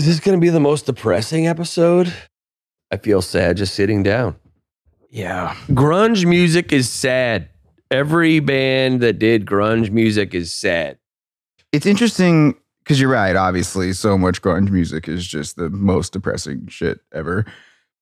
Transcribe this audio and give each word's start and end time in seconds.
Is 0.00 0.06
this 0.06 0.18
going 0.18 0.34
to 0.34 0.40
be 0.40 0.48
the 0.48 0.60
most 0.60 0.86
depressing 0.86 1.46
episode? 1.46 2.10
I 2.90 2.96
feel 2.96 3.20
sad 3.20 3.58
just 3.58 3.74
sitting 3.74 4.02
down. 4.02 4.34
Yeah. 5.10 5.54
Grunge 5.68 6.24
music 6.24 6.72
is 6.72 6.88
sad. 6.88 7.50
Every 7.90 8.40
band 8.40 9.02
that 9.02 9.18
did 9.18 9.44
grunge 9.44 9.90
music 9.90 10.34
is 10.34 10.54
sad. 10.54 10.96
It's 11.70 11.84
interesting 11.84 12.54
because 12.82 12.98
you're 12.98 13.10
right. 13.10 13.36
Obviously, 13.36 13.92
so 13.92 14.16
much 14.16 14.40
grunge 14.40 14.70
music 14.70 15.06
is 15.06 15.26
just 15.26 15.56
the 15.56 15.68
most 15.68 16.14
depressing 16.14 16.66
shit 16.68 17.00
ever. 17.12 17.44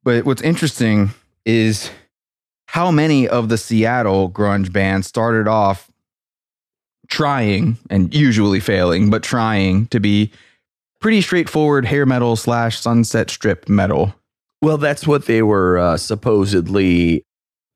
But 0.04 0.24
what's 0.24 0.42
interesting 0.42 1.10
is 1.44 1.90
how 2.66 2.92
many 2.92 3.26
of 3.26 3.48
the 3.48 3.58
Seattle 3.58 4.30
grunge 4.30 4.72
bands 4.72 5.08
started 5.08 5.48
off 5.48 5.90
trying 7.08 7.76
and 7.90 8.14
usually 8.14 8.60
failing, 8.60 9.10
but 9.10 9.24
trying 9.24 9.86
to 9.86 9.98
be 9.98 10.30
pretty 11.00 11.20
straightforward 11.20 11.84
hair 11.84 12.06
metal 12.06 12.36
slash 12.36 12.80
sunset 12.80 13.30
strip 13.30 13.68
metal. 13.68 14.14
Well, 14.62 14.78
that's 14.78 15.06
what 15.06 15.26
they 15.26 15.42
were 15.42 15.78
uh, 15.78 15.96
supposedly 15.96 17.24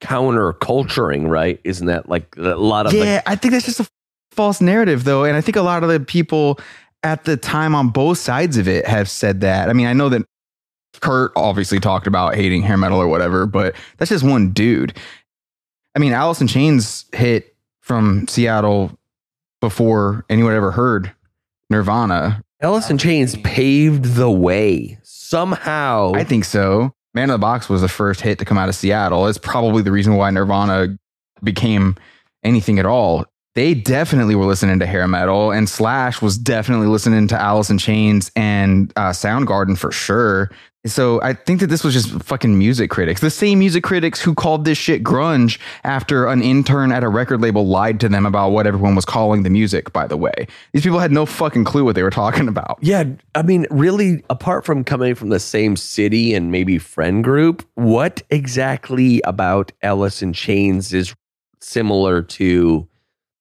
counterculturing, 0.00 1.28
right? 1.28 1.60
Isn't 1.64 1.86
that 1.86 2.08
like 2.08 2.34
a 2.36 2.56
lot 2.56 2.86
of 2.86 2.92
yeah, 2.92 3.22
I 3.26 3.36
think 3.36 3.52
that's 3.52 3.66
just 3.66 3.80
a 3.80 3.88
false 4.32 4.60
narrative 4.60 5.04
though, 5.04 5.24
and 5.24 5.36
I 5.36 5.40
think 5.40 5.56
a 5.56 5.62
lot 5.62 5.84
of 5.84 5.88
the 5.88 6.00
people 6.00 6.58
at 7.04 7.24
the 7.24 7.36
time 7.36 7.74
on 7.74 7.88
both 7.88 8.18
sides 8.18 8.56
of 8.56 8.68
it 8.68 8.86
have 8.86 9.08
said 9.08 9.40
that. 9.40 9.68
I 9.68 9.72
mean, 9.72 9.86
I 9.86 9.92
know 9.92 10.08
that 10.08 10.22
Kurt 11.00 11.32
obviously 11.36 11.80
talked 11.80 12.06
about 12.06 12.34
hating 12.34 12.62
hair 12.62 12.76
metal 12.76 12.98
or 12.98 13.08
whatever, 13.08 13.46
but 13.46 13.74
that's 13.96 14.10
just 14.10 14.24
one 14.24 14.50
dude. 14.50 14.96
I 15.94 15.98
mean, 15.98 16.12
Alice 16.12 16.40
in 16.40 16.46
Chains 16.46 17.04
hit 17.12 17.54
from 17.80 18.26
Seattle 18.28 18.96
before 19.60 20.24
anyone 20.28 20.54
ever 20.54 20.70
heard 20.70 21.12
Nirvana. 21.70 22.42
Alice 22.62 22.90
in 22.90 22.96
Chains 22.96 23.34
paved 23.38 24.04
the 24.04 24.30
way 24.30 24.96
somehow. 25.02 26.12
I 26.14 26.22
think 26.22 26.44
so. 26.44 26.94
Man 27.12 27.24
in 27.24 27.30
the 27.30 27.38
Box 27.38 27.68
was 27.68 27.80
the 27.80 27.88
first 27.88 28.20
hit 28.20 28.38
to 28.38 28.44
come 28.44 28.56
out 28.56 28.68
of 28.68 28.76
Seattle. 28.76 29.26
It's 29.26 29.36
probably 29.36 29.82
the 29.82 29.90
reason 29.90 30.14
why 30.14 30.30
Nirvana 30.30 30.96
became 31.42 31.96
anything 32.44 32.78
at 32.78 32.86
all. 32.86 33.26
They 33.56 33.74
definitely 33.74 34.36
were 34.36 34.46
listening 34.46 34.78
to 34.78 34.86
hair 34.86 35.08
metal, 35.08 35.50
and 35.50 35.68
Slash 35.68 36.22
was 36.22 36.38
definitely 36.38 36.86
listening 36.86 37.26
to 37.28 37.40
Alice 37.40 37.68
in 37.68 37.78
Chains 37.78 38.30
and 38.36 38.92
uh, 38.94 39.10
Soundgarden 39.10 39.76
for 39.76 39.90
sure. 39.90 40.48
So 40.84 41.22
I 41.22 41.32
think 41.34 41.60
that 41.60 41.68
this 41.68 41.84
was 41.84 41.94
just 41.94 42.10
fucking 42.24 42.58
music 42.58 42.90
critics, 42.90 43.20
the 43.20 43.30
same 43.30 43.60
music 43.60 43.84
critics 43.84 44.20
who 44.20 44.34
called 44.34 44.64
this 44.64 44.76
shit 44.76 45.04
grunge 45.04 45.60
after 45.84 46.26
an 46.26 46.42
intern 46.42 46.90
at 46.90 47.04
a 47.04 47.08
record 47.08 47.40
label 47.40 47.64
lied 47.68 48.00
to 48.00 48.08
them 48.08 48.26
about 48.26 48.50
what 48.50 48.66
everyone 48.66 48.96
was 48.96 49.04
calling 49.04 49.44
the 49.44 49.50
music. 49.50 49.92
By 49.92 50.08
the 50.08 50.16
way, 50.16 50.34
these 50.72 50.82
people 50.82 50.98
had 50.98 51.12
no 51.12 51.24
fucking 51.24 51.62
clue 51.62 51.84
what 51.84 51.94
they 51.94 52.02
were 52.02 52.10
talking 52.10 52.48
about. 52.48 52.78
yeah, 52.80 53.04
I 53.36 53.42
mean, 53.42 53.66
really, 53.70 54.24
apart 54.28 54.64
from 54.64 54.82
coming 54.82 55.14
from 55.14 55.28
the 55.28 55.38
same 55.38 55.76
city 55.76 56.34
and 56.34 56.50
maybe 56.50 56.78
friend 56.78 57.22
group, 57.22 57.64
what 57.74 58.22
exactly 58.30 59.20
about 59.24 59.70
Alice 59.82 60.20
in 60.20 60.32
Chains 60.32 60.92
is 60.92 61.14
similar 61.60 62.22
to 62.22 62.88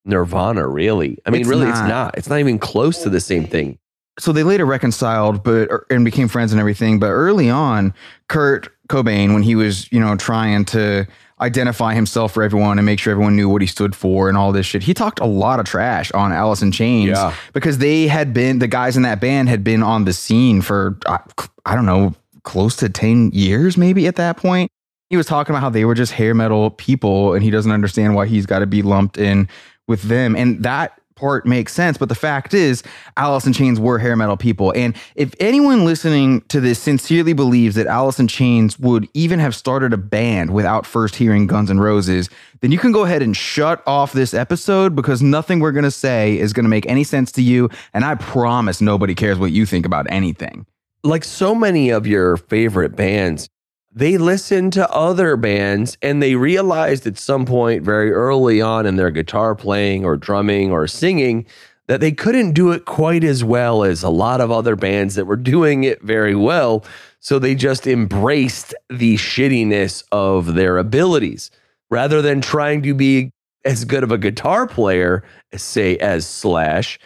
Nirvana? 0.05 0.67
Really, 0.67 1.17
I 1.25 1.31
mean, 1.31 1.41
It's 1.41 1.49
really, 1.49 1.67
it's 1.67 1.79
not. 1.79 1.89
not. 1.89 2.17
It's 2.19 2.29
not 2.29 2.37
even 2.39 2.59
close 2.59 3.01
to 3.01 3.09
the 3.09 3.19
same 3.19 3.47
thing. 3.47 3.79
So 4.19 4.31
they 4.31 4.43
later 4.43 4.65
reconciled 4.65 5.43
but 5.43 5.69
er, 5.71 5.85
and 5.89 6.03
became 6.05 6.27
friends 6.27 6.51
and 6.51 6.59
everything. 6.59 6.99
But 6.99 7.07
early 7.07 7.49
on 7.49 7.93
kurt 8.27 8.69
cobain 8.87 9.33
when 9.33 9.43
he 9.43 9.55
was 9.55 9.91
you 9.91 9.99
know 9.99 10.15
trying 10.15 10.65
to 10.65 11.07
identify 11.39 11.93
himself 11.95 12.33
for 12.33 12.43
everyone 12.43 12.77
and 12.77 12.85
make 12.85 12.99
sure 12.99 13.11
everyone 13.11 13.35
knew 13.35 13.49
what 13.49 13.61
he 13.61 13.67
stood 13.67 13.95
for 13.95 14.27
and 14.29 14.37
all 14.37 14.51
this 14.51 14.65
shit 14.65 14.83
he 14.83 14.93
talked 14.93 15.19
a 15.19 15.25
lot 15.25 15.59
of 15.59 15.65
trash 15.65 16.11
on 16.11 16.31
alice 16.31 16.61
in 16.61 16.71
chains 16.71 17.09
Yeah. 17.09 17.33
because 17.53 17.79
they 17.79 18.07
had 18.07 18.31
been 18.33 18.59
the 18.59 18.67
guys 18.67 18.95
in 18.97 19.03
that 19.03 19.19
band 19.21 19.49
had 19.49 19.63
been 19.63 19.81
on 19.81 20.05
the 20.05 20.13
scene 20.13 20.61
for 20.61 20.99
I, 21.07 21.19
I 21.65 21.73
don't 21.73 21.85
know 21.87 22.13
close 22.43 22.75
to 22.77 22.89
10 22.89 23.31
years 23.33 23.77
maybe 23.77 24.07
at 24.07 24.17
that 24.17 24.37
point. 24.37 24.69
He 25.09 25.17
was 25.17 25.25
talking 25.25 25.53
about 25.53 25.61
how 25.61 25.69
they 25.69 25.83
were 25.85 25.95
just 25.95 26.11
hair 26.11 26.33
metal 26.35 26.69
people 26.71 27.33
and 27.33 27.43
he 27.43 27.49
doesn't 27.49 27.71
understand 27.71 28.13
why 28.15 28.27
he's 28.27 28.45
got 28.45 28.59
to 28.59 28.67
be 28.67 28.81
lumped 28.81 29.17
in 29.17 29.47
with 29.87 30.03
them. 30.03 30.35
And 30.35 30.61
that 30.63 31.00
part 31.21 31.45
makes 31.45 31.73
sense 31.73 31.97
but 31.97 32.09
the 32.09 32.15
fact 32.15 32.53
is 32.53 32.83
alice 33.15 33.45
in 33.45 33.53
chains 33.53 33.79
were 33.79 33.99
hair 33.99 34.15
metal 34.15 34.37
people. 34.37 34.73
And 34.75 34.95
if 35.15 35.33
anyone 35.39 35.85
listening 35.85 36.41
to 36.49 36.59
this 36.59 36.79
sincerely 36.79 37.33
believes 37.33 37.75
that 37.75 37.87
alice 37.87 38.19
in 38.19 38.27
chains 38.27 38.79
would 38.79 39.07
even 39.13 39.39
have 39.39 39.55
started 39.55 39.93
a 39.93 39.97
band 39.97 40.51
without 40.51 40.85
first 40.85 41.15
hearing 41.15 41.47
guns 41.47 41.69
N' 41.69 41.79
roses 41.79 42.29
then 42.61 42.71
you 42.71 42.77
can 42.77 42.91
go 42.91 43.05
ahead 43.05 43.21
and 43.21 43.35
shut 43.37 43.81
off 43.87 44.13
this 44.13 44.33
episode 44.33 44.95
because 44.95 45.21
nothing 45.21 45.59
we're 45.59 45.71
going 45.71 45.83
to 45.83 45.91
say 45.91 46.37
is 46.37 46.53
going 46.53 46.65
to 46.65 46.69
make 46.69 46.85
any 46.87 47.03
sense 47.03 47.31
to 47.33 47.41
you 47.41 47.69
and 47.93 48.03
i 48.03 48.15
promise 48.15 48.81
nobody 48.81 49.15
cares 49.15 49.37
what 49.37 49.51
you 49.51 49.65
think 49.65 49.85
about 49.85 50.05
anything. 50.09 50.65
Like 51.03 51.23
so 51.23 51.55
many 51.55 51.89
of 51.89 52.05
your 52.05 52.37
favorite 52.37 52.95
bands, 52.95 53.49
they 53.93 54.17
listen 54.17 54.71
to 54.71 54.89
other 54.89 55.35
bands 55.35 55.97
and 56.01 56.21
they 56.21 56.35
realized 56.35 57.05
at 57.05 57.17
some 57.17 57.45
point 57.45 57.83
very 57.83 58.11
early 58.11 58.61
on 58.61 58.85
in 58.85 58.95
their 58.95 59.11
guitar 59.11 59.55
playing 59.55 60.05
or 60.05 60.15
drumming 60.15 60.71
or 60.71 60.87
singing 60.87 61.45
that 61.87 61.99
they 61.99 62.11
couldn't 62.11 62.53
do 62.53 62.71
it 62.71 62.85
quite 62.85 63.23
as 63.23 63.43
well 63.43 63.83
as 63.83 64.01
a 64.01 64.09
lot 64.09 64.39
of 64.39 64.49
other 64.49 64.75
bands 64.75 65.15
that 65.15 65.25
were 65.25 65.35
doing 65.53 65.83
it 65.83 66.01
very 66.01 66.35
well. 66.35 66.85
So 67.19 67.37
they 67.37 67.53
just 67.53 67.85
embraced 67.85 68.73
the 68.89 69.15
shittiness 69.15 70.03
of 70.11 70.53
their 70.53 70.77
abilities 70.77 71.51
rather 71.89 72.21
than 72.21 72.41
trying 72.41 72.81
to 72.83 72.93
be 72.93 73.31
as 73.65 73.85
good 73.85 74.03
of 74.03 74.11
a 74.11 74.17
guitar 74.17 74.65
player, 74.65 75.23
say, 75.55 75.97
as 75.97 76.25
Slash 76.25 76.97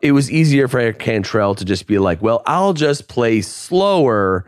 it 0.00 0.12
was 0.12 0.30
easier 0.30 0.68
for 0.68 0.92
Cantrell 0.92 1.54
to 1.54 1.64
just 1.64 1.86
be 1.86 1.98
like, 1.98 2.20
well, 2.20 2.42
I'll 2.46 2.74
just 2.74 3.08
play 3.08 3.40
slower. 3.40 4.46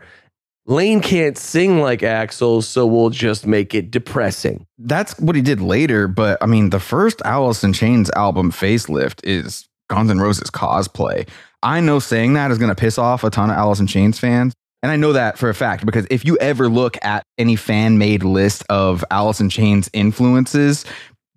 Lane 0.69 1.01
can't 1.01 1.35
sing 1.35 1.79
like 1.79 2.01
Axl, 2.01 2.63
so 2.63 2.85
we'll 2.85 3.09
just 3.09 3.47
make 3.47 3.73
it 3.73 3.89
depressing. 3.89 4.67
that's 4.77 5.19
what 5.19 5.35
he 5.35 5.41
did 5.41 5.61
later. 5.61 6.07
But 6.07 6.37
I 6.41 6.45
mean, 6.45 6.69
the 6.69 6.79
first 6.79 7.23
Alice 7.25 7.63
in 7.63 7.73
Chains 7.73 8.11
album, 8.11 8.51
Facelift, 8.51 9.19
is 9.23 9.67
Guns 9.89 10.11
N' 10.11 10.19
Roses 10.19 10.51
cosplay. 10.51 11.27
I 11.63 11.81
know 11.81 11.97
saying 11.97 12.33
that 12.35 12.51
is 12.51 12.59
going 12.59 12.69
to 12.69 12.75
piss 12.75 12.99
off 12.99 13.23
a 13.23 13.31
ton 13.31 13.49
of 13.49 13.57
Alice 13.57 13.79
in 13.79 13.87
Chains 13.87 14.19
fans. 14.19 14.53
And 14.83 14.91
I 14.91 14.95
know 14.95 15.11
that 15.13 15.39
for 15.39 15.49
a 15.49 15.55
fact 15.55 15.87
because 15.87 16.05
if 16.11 16.23
you 16.23 16.37
ever 16.37 16.69
look 16.69 16.97
at 17.03 17.23
any 17.39 17.55
fan 17.55 17.97
made 17.97 18.23
list 18.23 18.63
of 18.69 19.03
Alice 19.09 19.41
in 19.41 19.49
Chains 19.49 19.89
influences, 19.91 20.85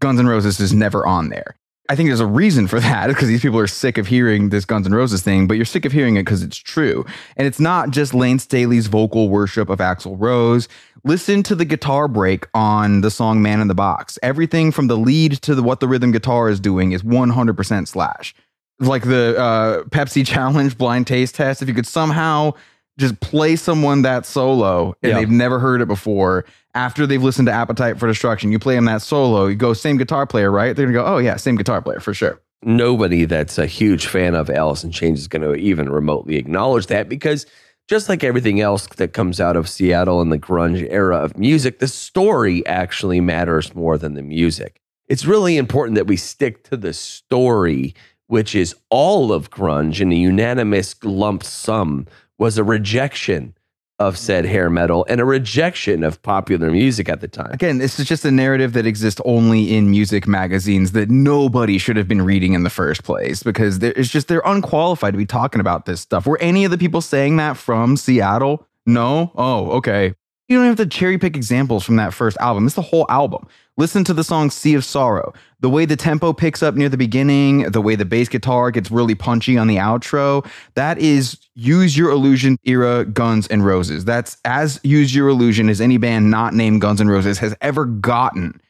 Guns 0.00 0.20
N' 0.20 0.26
Roses 0.26 0.60
is 0.60 0.74
never 0.74 1.06
on 1.06 1.30
there. 1.30 1.56
I 1.92 1.94
think 1.94 2.08
there's 2.08 2.20
a 2.20 2.26
reason 2.26 2.66
for 2.68 2.80
that 2.88 3.08
because 3.08 3.28
these 3.28 3.42
people 3.42 3.58
are 3.58 3.66
sick 3.66 3.98
of 3.98 4.06
hearing 4.06 4.48
this 4.48 4.64
Guns 4.64 4.86
N' 4.86 4.94
Roses 4.94 5.20
thing, 5.20 5.46
but 5.46 5.54
you're 5.58 5.66
sick 5.66 5.84
of 5.84 5.92
hearing 5.92 6.16
it 6.16 6.22
because 6.22 6.42
it's 6.42 6.56
true. 6.56 7.04
And 7.36 7.46
it's 7.46 7.60
not 7.60 7.90
just 7.90 8.14
Lane 8.14 8.38
Staley's 8.38 8.86
vocal 8.86 9.28
worship 9.28 9.68
of 9.68 9.78
Axl 9.78 10.16
Rose. 10.18 10.68
Listen 11.04 11.42
to 11.42 11.54
the 11.54 11.66
guitar 11.66 12.08
break 12.08 12.46
on 12.54 13.02
the 13.02 13.10
song 13.10 13.42
Man 13.42 13.60
in 13.60 13.68
the 13.68 13.74
Box. 13.74 14.18
Everything 14.22 14.72
from 14.72 14.86
the 14.86 14.96
lead 14.96 15.32
to 15.42 15.54
the, 15.54 15.62
what 15.62 15.80
the 15.80 15.88
rhythm 15.88 16.12
guitar 16.12 16.48
is 16.48 16.60
doing 16.60 16.92
is 16.92 17.02
100% 17.02 17.88
Slash. 17.88 18.34
Like 18.80 19.02
the 19.02 19.36
uh, 19.38 19.82
Pepsi 19.90 20.26
Challenge 20.34 20.78
blind 20.78 21.06
taste 21.06 21.34
test, 21.34 21.60
if 21.60 21.68
you 21.68 21.74
could 21.74 21.86
somehow 21.86 22.52
just 22.98 23.20
play 23.20 23.56
someone 23.56 24.02
that 24.02 24.24
solo 24.24 24.94
and 25.02 25.10
Yeah. 25.10 25.18
they've 25.18 25.30
never 25.30 25.58
heard 25.58 25.82
it 25.82 25.88
before 25.88 26.44
after 26.74 27.06
they've 27.06 27.22
listened 27.22 27.46
to 27.46 27.52
Appetite 27.52 27.98
for 27.98 28.06
Destruction, 28.06 28.52
you 28.52 28.58
play 28.58 28.74
them 28.74 28.86
that 28.86 29.02
solo, 29.02 29.46
you 29.46 29.56
go, 29.56 29.72
same 29.72 29.96
guitar 29.96 30.26
player, 30.26 30.50
right? 30.50 30.74
They're 30.74 30.86
gonna 30.86 30.98
go, 30.98 31.04
oh 31.04 31.18
yeah, 31.18 31.36
same 31.36 31.56
guitar 31.56 31.82
player 31.82 32.00
for 32.00 32.14
sure. 32.14 32.40
Nobody 32.64 33.24
that's 33.24 33.58
a 33.58 33.66
huge 33.66 34.06
fan 34.06 34.34
of 34.34 34.48
Alice 34.48 34.84
in 34.84 34.92
Chains 34.92 35.20
is 35.20 35.28
going 35.28 35.42
to 35.42 35.54
even 35.56 35.90
remotely 35.90 36.36
acknowledge 36.36 36.86
that 36.86 37.08
because 37.08 37.44
just 37.88 38.08
like 38.08 38.22
everything 38.22 38.60
else 38.60 38.86
that 38.86 39.12
comes 39.12 39.40
out 39.40 39.56
of 39.56 39.68
Seattle 39.68 40.22
in 40.22 40.28
the 40.28 40.38
grunge 40.38 40.86
era 40.88 41.16
of 41.16 41.36
music, 41.36 41.80
the 41.80 41.88
story 41.88 42.64
actually 42.66 43.20
matters 43.20 43.74
more 43.74 43.98
than 43.98 44.14
the 44.14 44.22
music. 44.22 44.80
It's 45.08 45.24
really 45.24 45.56
important 45.56 45.96
that 45.96 46.06
we 46.06 46.16
stick 46.16 46.62
to 46.70 46.76
the 46.76 46.92
story, 46.92 47.94
which 48.28 48.54
is 48.54 48.76
all 48.88 49.32
of 49.32 49.50
grunge 49.50 50.00
in 50.00 50.12
a 50.12 50.16
unanimous 50.16 50.94
lump 51.02 51.42
sum 51.42 52.06
was 52.38 52.58
a 52.58 52.64
rejection 52.64 53.54
of 54.02 54.18
said 54.18 54.44
hair 54.44 54.68
metal 54.68 55.06
and 55.08 55.20
a 55.20 55.24
rejection 55.24 56.02
of 56.02 56.20
popular 56.22 56.70
music 56.70 57.08
at 57.08 57.20
the 57.20 57.28
time. 57.28 57.52
Again, 57.52 57.78
this 57.78 58.00
is 58.00 58.06
just 58.06 58.24
a 58.24 58.30
narrative 58.30 58.72
that 58.72 58.84
exists 58.84 59.20
only 59.24 59.74
in 59.74 59.90
music 59.90 60.26
magazines 60.26 60.92
that 60.92 61.08
nobody 61.08 61.78
should 61.78 61.96
have 61.96 62.08
been 62.08 62.22
reading 62.22 62.54
in 62.54 62.64
the 62.64 62.70
first 62.70 63.04
place 63.04 63.42
because 63.42 63.82
it's 63.82 64.08
just 64.08 64.26
they're 64.26 64.42
unqualified 64.44 65.14
to 65.14 65.18
be 65.18 65.26
talking 65.26 65.60
about 65.60 65.86
this 65.86 66.00
stuff. 66.00 66.26
Were 66.26 66.38
any 66.40 66.64
of 66.64 66.70
the 66.72 66.78
people 66.78 67.00
saying 67.00 67.36
that 67.36 67.56
from 67.56 67.96
Seattle? 67.96 68.66
No? 68.86 69.30
Oh, 69.36 69.70
okay. 69.72 70.14
You 70.52 70.58
don't 70.58 70.66
have 70.66 70.76
to 70.76 70.86
cherry 70.86 71.16
pick 71.16 71.34
examples 71.34 71.82
from 71.82 71.96
that 71.96 72.12
first 72.12 72.36
album. 72.36 72.66
It's 72.66 72.74
the 72.74 72.82
whole 72.82 73.06
album. 73.08 73.48
Listen 73.78 74.04
to 74.04 74.12
the 74.12 74.22
song 74.22 74.50
Sea 74.50 74.74
of 74.74 74.84
Sorrow. 74.84 75.32
The 75.60 75.70
way 75.70 75.86
the 75.86 75.96
tempo 75.96 76.34
picks 76.34 76.62
up 76.62 76.74
near 76.74 76.90
the 76.90 76.98
beginning, 76.98 77.70
the 77.70 77.80
way 77.80 77.94
the 77.94 78.04
bass 78.04 78.28
guitar 78.28 78.70
gets 78.70 78.90
really 78.90 79.14
punchy 79.14 79.56
on 79.56 79.66
the 79.66 79.76
outro, 79.76 80.46
that 80.74 80.98
is 80.98 81.38
Use 81.54 81.96
Your 81.96 82.10
Illusion 82.10 82.58
era 82.64 83.06
Guns 83.06 83.48
N' 83.48 83.62
Roses. 83.62 84.04
That's 84.04 84.36
as 84.44 84.78
Use 84.82 85.14
Your 85.14 85.28
Illusion 85.28 85.70
as 85.70 85.80
any 85.80 85.96
band 85.96 86.30
not 86.30 86.52
named 86.52 86.82
Guns 86.82 87.00
N' 87.00 87.08
Roses 87.08 87.38
has 87.38 87.54
ever 87.62 87.86
gotten. 87.86 88.60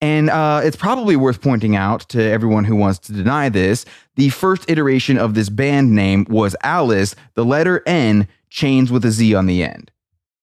And 0.00 0.30
uh, 0.30 0.62
it's 0.64 0.76
probably 0.76 1.14
worth 1.14 1.42
pointing 1.42 1.76
out 1.76 2.08
to 2.08 2.22
everyone 2.22 2.64
who 2.64 2.74
wants 2.74 3.00
to 3.00 3.12
deny 3.12 3.50
this 3.50 3.84
the 4.16 4.30
first 4.30 4.64
iteration 4.70 5.18
of 5.18 5.34
this 5.34 5.50
band 5.50 5.94
name 5.94 6.24
was 6.30 6.56
Alice, 6.62 7.14
the 7.34 7.44
letter 7.44 7.82
N, 7.84 8.26
chains 8.48 8.90
with 8.90 9.04
a 9.04 9.10
Z 9.10 9.34
on 9.34 9.44
the 9.44 9.62
end. 9.62 9.90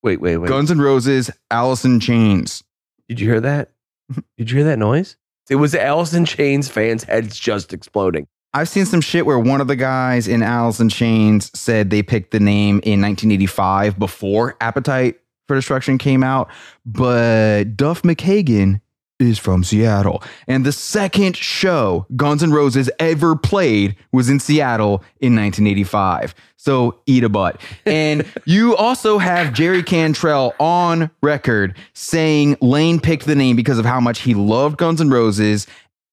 Wait, 0.02 0.20
wait, 0.20 0.36
wait. 0.36 0.48
Guns 0.48 0.70
N' 0.70 0.80
Roses, 0.80 1.30
Alice 1.50 1.84
in 1.84 2.00
Chains. 2.00 2.62
Did 3.08 3.20
you 3.20 3.28
hear 3.28 3.40
that? 3.40 3.70
Did 4.36 4.50
you 4.50 4.58
hear 4.58 4.66
that 4.66 4.78
noise? 4.78 5.16
It 5.48 5.56
was 5.56 5.74
Alice 5.74 6.12
in 6.12 6.24
Chains 6.24 6.68
fans' 6.68 7.04
heads 7.04 7.38
just 7.38 7.72
exploding. 7.72 8.26
I've 8.52 8.68
seen 8.68 8.86
some 8.86 9.00
shit 9.00 9.26
where 9.26 9.38
one 9.38 9.60
of 9.60 9.68
the 9.68 9.76
guys 9.76 10.26
in 10.26 10.42
Alice 10.42 10.80
in 10.80 10.88
Chains 10.88 11.50
said 11.58 11.90
they 11.90 12.02
picked 12.02 12.30
the 12.30 12.40
name 12.40 12.80
in 12.84 13.02
1985 13.02 13.98
before 13.98 14.56
Appetite 14.60 15.20
for 15.46 15.54
Destruction 15.54 15.98
came 15.98 16.24
out, 16.24 16.50
but 16.84 17.76
Duff 17.76 18.02
McKagan 18.02 18.80
is 19.18 19.38
from 19.38 19.64
Seattle. 19.64 20.22
And 20.46 20.64
the 20.64 20.72
second 20.72 21.36
show 21.36 22.06
Guns 22.16 22.42
N' 22.42 22.52
Roses 22.52 22.90
ever 22.98 23.36
played 23.36 23.96
was 24.12 24.28
in 24.28 24.40
Seattle 24.40 25.02
in 25.20 25.34
1985. 25.34 26.34
So 26.56 27.00
eat 27.06 27.24
a 27.24 27.28
butt. 27.28 27.60
And 27.84 28.26
you 28.44 28.76
also 28.76 29.18
have 29.18 29.52
Jerry 29.52 29.82
Cantrell 29.82 30.54
on 30.58 31.10
record 31.22 31.76
saying 31.92 32.56
Lane 32.60 33.00
picked 33.00 33.26
the 33.26 33.36
name 33.36 33.56
because 33.56 33.78
of 33.78 33.84
how 33.84 34.00
much 34.00 34.20
he 34.20 34.34
loved 34.34 34.76
Guns 34.76 35.00
N' 35.00 35.10
Roses. 35.10 35.66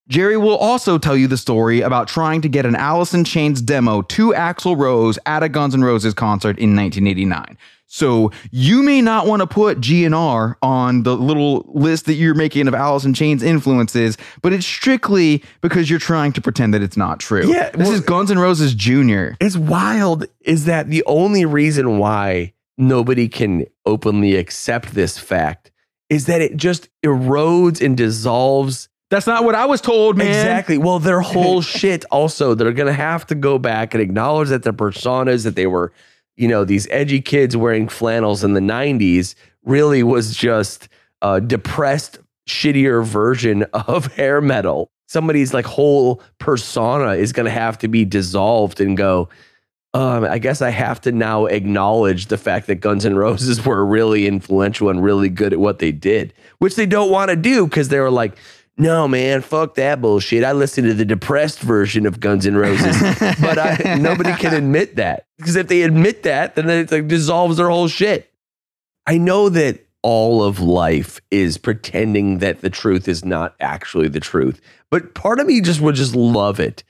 Jerry 0.09 0.35
will 0.37 0.57
also 0.57 0.97
tell 0.97 1.15
you 1.15 1.27
the 1.27 1.37
story 1.37 1.81
about 1.81 2.09
trying 2.09 2.41
to 2.41 2.49
get 2.49 2.65
an 2.65 2.75
Alice 2.75 3.13
in 3.13 3.23
Chains 3.23 3.61
demo 3.61 4.01
to 4.03 4.33
Axl 4.33 4.77
Rose 4.77 5.17
at 5.25 5.43
a 5.43 5.49
Guns 5.49 5.73
N' 5.73 5.83
Roses 5.83 6.13
concert 6.13 6.57
in 6.59 6.75
1989. 6.75 7.57
So 7.87 8.31
you 8.51 8.81
may 8.81 9.01
not 9.01 9.27
want 9.27 9.41
to 9.41 9.47
put 9.47 9.79
GNR 9.79 10.55
on 10.61 11.03
the 11.03 11.15
little 11.15 11.63
list 11.73 12.05
that 12.07 12.15
you're 12.15 12.33
making 12.33 12.67
of 12.67 12.73
Alice 12.73 13.05
in 13.05 13.13
Chains 13.13 13.43
influences, 13.43 14.17
but 14.41 14.51
it's 14.51 14.65
strictly 14.65 15.43
because 15.61 15.89
you're 15.89 15.99
trying 15.99 16.33
to 16.33 16.41
pretend 16.41 16.73
that 16.73 16.81
it's 16.81 16.97
not 16.97 17.19
true. 17.19 17.47
Yeah, 17.47 17.69
this 17.69 17.87
well- 17.87 17.91
is 17.93 18.01
Guns 18.01 18.31
N' 18.31 18.39
Roses 18.39 18.73
Jr. 18.73 19.35
It's 19.39 19.55
wild 19.55 20.25
is 20.41 20.65
that 20.65 20.89
the 20.89 21.03
only 21.05 21.45
reason 21.45 21.97
why 21.97 22.53
nobody 22.77 23.29
can 23.29 23.67
openly 23.85 24.35
accept 24.35 24.95
this 24.95 25.17
fact 25.17 25.71
is 26.09 26.25
that 26.25 26.41
it 26.41 26.57
just 26.57 26.89
erodes 27.05 27.79
and 27.79 27.95
dissolves 27.95 28.89
That's 29.13 29.27
not 29.27 29.43
what 29.43 29.53
I 29.53 29.65
was 29.65 29.79
told, 29.79 30.17
man. 30.17 30.27
Exactly. 30.27 30.79
Well, 30.79 30.97
their 30.97 31.21
whole 31.33 31.61
shit 31.61 32.03
also, 32.09 32.55
they're 32.55 32.73
going 32.73 32.87
to 32.87 32.93
have 32.93 33.27
to 33.27 33.35
go 33.35 33.59
back 33.59 33.93
and 33.93 34.01
acknowledge 34.01 34.49
that 34.49 34.63
their 34.63 34.73
personas 34.73 35.43
that 35.43 35.55
they 35.55 35.67
were, 35.67 35.93
you 36.35 36.47
know, 36.47 36.65
these 36.65 36.87
edgy 36.89 37.21
kids 37.21 37.55
wearing 37.55 37.87
flannels 37.87 38.43
in 38.43 38.53
the 38.53 38.59
90s 38.59 39.35
really 39.65 40.01
was 40.01 40.35
just 40.35 40.89
a 41.21 41.39
depressed, 41.39 42.17
shittier 42.49 43.05
version 43.05 43.61
of 43.87 44.07
hair 44.15 44.41
metal. 44.41 44.89
Somebody's 45.05 45.53
like 45.53 45.65
whole 45.65 46.19
persona 46.39 47.11
is 47.11 47.33
going 47.33 47.45
to 47.45 47.51
have 47.51 47.77
to 47.79 47.87
be 47.87 48.05
dissolved 48.05 48.81
and 48.81 48.97
go, 48.97 49.29
um, 49.93 50.23
I 50.23 50.39
guess 50.39 50.59
I 50.59 50.71
have 50.71 50.99
to 51.01 51.11
now 51.11 51.45
acknowledge 51.45 52.27
the 52.27 52.37
fact 52.39 52.65
that 52.65 52.75
Guns 52.77 53.05
N' 53.05 53.15
Roses 53.15 53.63
were 53.65 53.85
really 53.85 54.25
influential 54.25 54.89
and 54.89 55.03
really 55.03 55.29
good 55.29 55.53
at 55.53 55.59
what 55.59 55.77
they 55.77 55.91
did, 55.91 56.33
which 56.57 56.75
they 56.75 56.87
don't 56.87 57.11
want 57.11 57.29
to 57.29 57.35
do 57.35 57.67
because 57.67 57.89
they 57.89 57.99
were 57.99 58.09
like, 58.09 58.35
no, 58.77 59.07
man, 59.07 59.41
fuck 59.41 59.75
that 59.75 60.01
bullshit. 60.01 60.43
I 60.43 60.51
listened 60.51 60.87
to 60.87 60.93
the 60.93 61.05
depressed 61.05 61.59
version 61.59 62.05
of 62.05 62.19
Guns 62.19 62.47
N' 62.47 62.55
Roses, 62.55 62.99
but 63.41 63.59
I, 63.59 63.95
nobody 63.99 64.33
can 64.33 64.53
admit 64.53 64.95
that 64.95 65.27
because 65.37 65.55
if 65.55 65.67
they 65.67 65.83
admit 65.83 66.23
that, 66.23 66.55
then 66.55 66.69
it 66.69 66.91
like 66.91 67.07
dissolves 67.07 67.57
their 67.57 67.69
whole 67.69 67.87
shit. 67.87 68.31
I 69.05 69.17
know 69.17 69.49
that 69.49 69.85
all 70.01 70.43
of 70.43 70.59
life 70.59 71.21
is 71.29 71.57
pretending 71.57 72.39
that 72.39 72.61
the 72.61 72.69
truth 72.69 73.07
is 73.07 73.23
not 73.23 73.55
actually 73.59 74.07
the 74.07 74.19
truth, 74.19 74.59
but 74.89 75.13
part 75.13 75.39
of 75.39 75.45
me 75.45 75.61
just 75.61 75.79
would 75.79 75.95
just 75.95 76.15
love 76.15 76.59
it 76.59 76.83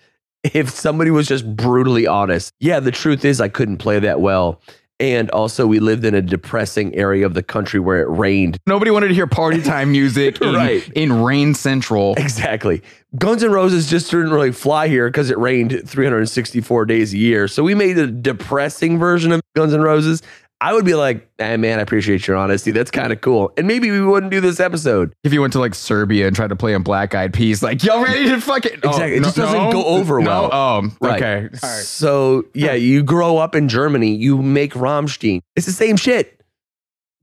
if 0.44 0.69
somebody 0.69 1.12
was 1.12 1.27
just 1.27 1.56
brutally 1.56 2.07
honest. 2.07 2.53
Yeah, 2.59 2.80
the 2.80 2.91
truth 2.91 3.25
is 3.25 3.41
I 3.41 3.50
couldn't 3.50 3.77
play 3.77 4.00
that 4.00 4.21
well. 4.21 4.62
And 5.04 5.30
also, 5.32 5.68
we 5.68 5.80
lived 5.82 6.06
in 6.06 6.16
a 6.16 6.22
depressing 6.22 6.96
area 6.96 7.26
of 7.26 7.34
the 7.34 7.44
country 7.44 7.78
where 7.82 8.02
it 8.02 8.08
rained 8.10 8.58
Nobody 8.66 8.90
wanted 8.90 9.10
to 9.10 9.14
hear 9.14 9.28
party 9.28 9.62
time 9.62 9.92
music 9.92 10.40
in, 10.42 10.54
Right. 10.56 10.90
in 10.96 11.22
Rain 11.24 11.54
Central. 11.56 12.14
Exactly. 12.16 12.82
Guns 13.18 13.44
N' 13.44 13.52
Roses 13.52 13.90
just 13.90 14.10
didn't 14.10 14.32
really 14.32 14.54
fly 14.54 14.88
here 14.88 15.10
because 15.10 15.30
it 15.30 15.38
rained 15.38 15.82
364 15.86 16.86
days 16.86 17.14
a 17.14 17.18
year. 17.18 17.50
So 17.50 17.64
we 17.64 17.76
made 17.76 17.98
a 17.98 18.08
depressing 18.08 18.98
version 18.98 19.34
of 19.34 19.42
Guns 19.58 19.74
N' 19.74 19.82
Roses. 19.82 20.22
I 20.62 20.72
would 20.74 20.86
be 20.86 20.96
like, 20.96 21.30
eh, 21.40 21.58
man, 21.58 21.80
I 21.80 21.82
appreciate 21.82 22.26
your 22.26 22.38
honesty. 22.38 22.72
That's 22.72 22.90
kind 22.90 23.12
of 23.12 23.20
cool. 23.20 23.52
And 23.58 23.68
maybe 23.68 23.92
we 23.92 24.00
wouldn't 24.00 24.32
do 24.32 24.40
this 24.40 24.62
episode. 24.62 25.14
If 25.26 25.34
you 25.34 25.42
went 25.42 25.52
to 25.54 25.60
like 25.60 25.76
Serbia 25.76 26.26
and 26.28 26.34
tried 26.36 26.48
to 26.52 26.56
play 26.56 26.74
on 26.74 26.84
Black 26.84 27.14
Eyed 27.14 27.34
Peas, 27.34 27.62
like, 27.62 27.84
y'all 27.84 28.02
ready 28.02 28.30
to 28.30 28.40
fucking. 28.40 28.80
Oh, 28.84 28.90
Exactly. 28.92 29.18
It 29.18 29.24
just 29.24 29.36
doesn't 29.36 29.72
go 29.72 29.84
over 29.84 30.22
no? 30.22 30.26
well. 30.26 30.50
Oh, 30.54 30.90
Right. 31.02 31.22
okay. 31.22 31.38
All 31.62 31.70
right. 31.70 31.84
So, 31.84 32.46
yeah, 32.54 32.74
you 32.74 33.04
grow 33.04 33.38
up 33.38 33.56
in 33.56 33.68
Germany, 33.68 34.16
you 34.16 34.42
make 34.42 34.74
Rammstein. 34.74 35.42
It's 35.58 35.66
the 35.66 35.74
same 35.74 35.98
shit. 35.98 36.40